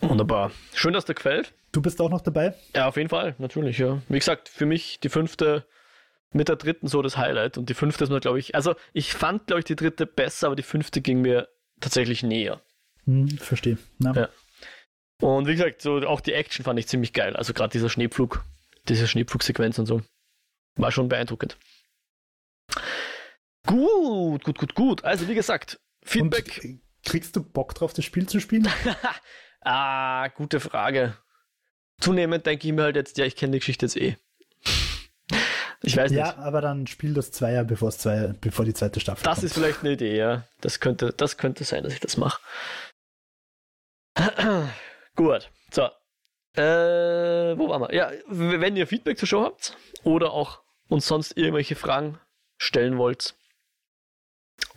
[0.00, 0.52] Wunderbar.
[0.74, 1.52] Schön, dass dir gefällt.
[1.72, 2.54] Du bist auch noch dabei?
[2.74, 4.02] Ja, auf jeden Fall, natürlich, ja.
[4.08, 5.66] Wie gesagt, für mich die fünfte
[6.32, 9.12] mit der dritten so das Highlight und die fünfte ist mir, glaube ich, also ich
[9.12, 11.48] fand, glaube ich, die dritte besser, aber die fünfte ging mir
[11.80, 12.60] tatsächlich näher.
[13.04, 13.78] Hm, verstehe.
[13.98, 14.12] Ja.
[14.12, 14.28] ja.
[15.20, 17.36] Und wie gesagt, so auch die Action fand ich ziemlich geil.
[17.36, 18.44] Also gerade dieser Schneepflug,
[18.88, 20.02] diese Schneepflugsequenz und so.
[20.76, 21.58] War schon beeindruckend.
[23.66, 25.04] Gut, gut, gut, gut.
[25.04, 26.60] Also wie gesagt, Feedback.
[26.64, 28.68] Und kriegst du Bock drauf, das Spiel zu spielen?
[29.60, 31.16] ah, gute Frage.
[32.00, 34.16] Zunehmend denke ich mir halt jetzt, ja, ich kenne die Geschichte jetzt eh.
[35.82, 36.36] Ich weiß ja, nicht.
[36.36, 39.44] Ja, aber dann spiel das Zweier, bevor, zwei, bevor die zweite Staffel Das kommt.
[39.44, 40.44] ist vielleicht eine Idee, ja.
[40.60, 42.40] Das könnte, das könnte sein, dass ich das mache.
[45.16, 45.88] Gut, so.
[46.54, 47.94] Äh, wo waren wir?
[47.94, 52.18] Ja, wenn ihr Feedback zur Show habt oder auch uns sonst irgendwelche Fragen
[52.58, 53.34] stellen wollt,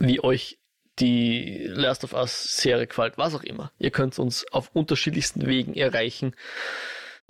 [0.03, 0.59] wie euch
[0.99, 3.71] die Last of Us Serie gefällt, was auch immer.
[3.79, 6.35] Ihr könnt uns auf unterschiedlichsten Wegen erreichen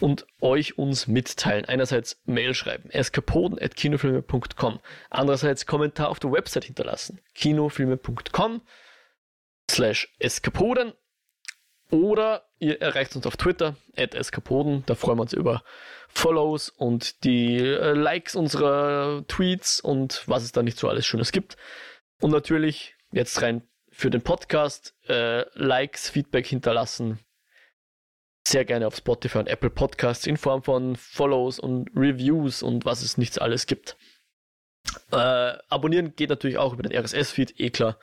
[0.01, 1.65] und euch uns mitteilen.
[1.65, 4.79] Einerseits Mail schreiben, eskapoden.kinofilme.com.
[5.09, 8.61] Andererseits Kommentar auf der Website hinterlassen, kinofilme.com
[9.69, 10.93] slash eskapoden.
[11.89, 14.83] Oder ihr erreicht uns auf Twitter, eskapoden.
[14.87, 15.63] Da freuen wir uns über
[16.09, 21.31] Follows und die äh, Likes unserer Tweets und was es da nicht so alles Schönes
[21.31, 21.55] gibt.
[22.23, 27.19] Und natürlich jetzt rein für den Podcast äh, Likes, Feedback hinterlassen.
[28.47, 33.01] Sehr gerne auf Spotify und Apple Podcasts in Form von Follows und Reviews und was
[33.01, 33.97] es nichts alles gibt.
[35.11, 35.17] Äh,
[35.67, 37.99] abonnieren geht natürlich auch über den RSS-Feed, eh klar.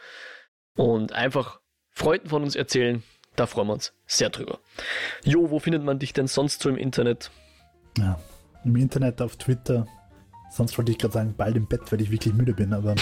[0.76, 3.02] Und einfach Freunden von uns erzählen,
[3.36, 4.60] da freuen wir uns sehr drüber.
[5.24, 7.30] Jo, wo findet man dich denn sonst so im Internet?
[7.96, 8.20] Ja,
[8.66, 9.86] im Internet, auf Twitter,
[10.50, 12.96] Sonst wollte ich gerade sagen, bald im Bett, weil ich wirklich müde bin, aber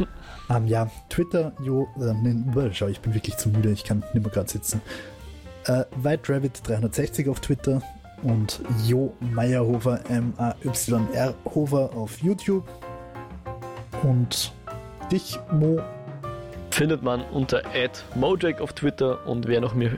[0.50, 4.24] ähm, ja, Twitter, jo, äh, nee, schau, ich bin wirklich zu müde, ich kann nicht
[4.24, 4.80] mehr gerade sitzen.
[5.66, 7.82] Äh, White Rabbit 360 auf Twitter
[8.22, 12.66] und Jo Meyerhofer, M-A-Y-R Hofer auf YouTube.
[14.02, 14.52] Und
[15.12, 15.80] dich, Mo.
[16.70, 17.62] Findet man unter
[18.16, 19.92] Mojak auf Twitter und wer noch, mehr,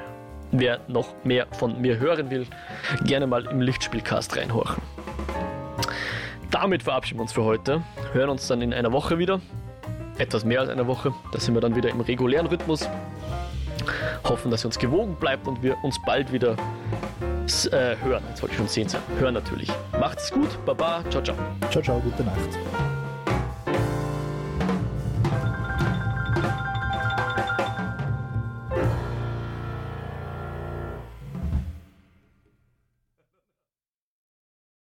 [0.53, 2.47] wer noch mehr von mir hören will,
[3.05, 4.83] gerne mal im Lichtspielcast reinhorchen
[6.57, 7.83] damit verabschieden wir uns für heute.
[8.13, 9.41] Hören uns dann in einer Woche wieder.
[10.17, 11.13] etwas mehr als einer Woche.
[11.33, 12.89] Da sind wir dann wieder im regulären Rhythmus.
[14.25, 18.25] Hoffen, dass ihr uns gewogen bleibt und wir uns bald wieder äh, hören.
[18.31, 19.03] Jetzt wollte ich schon sehen sein.
[19.19, 19.71] Hören natürlich.
[20.01, 20.49] Macht's gut.
[20.65, 21.05] Baba.
[21.11, 21.37] Ciao, ciao.
[21.71, 22.01] Ciao, ciao.
[22.01, 22.96] Gute Nacht.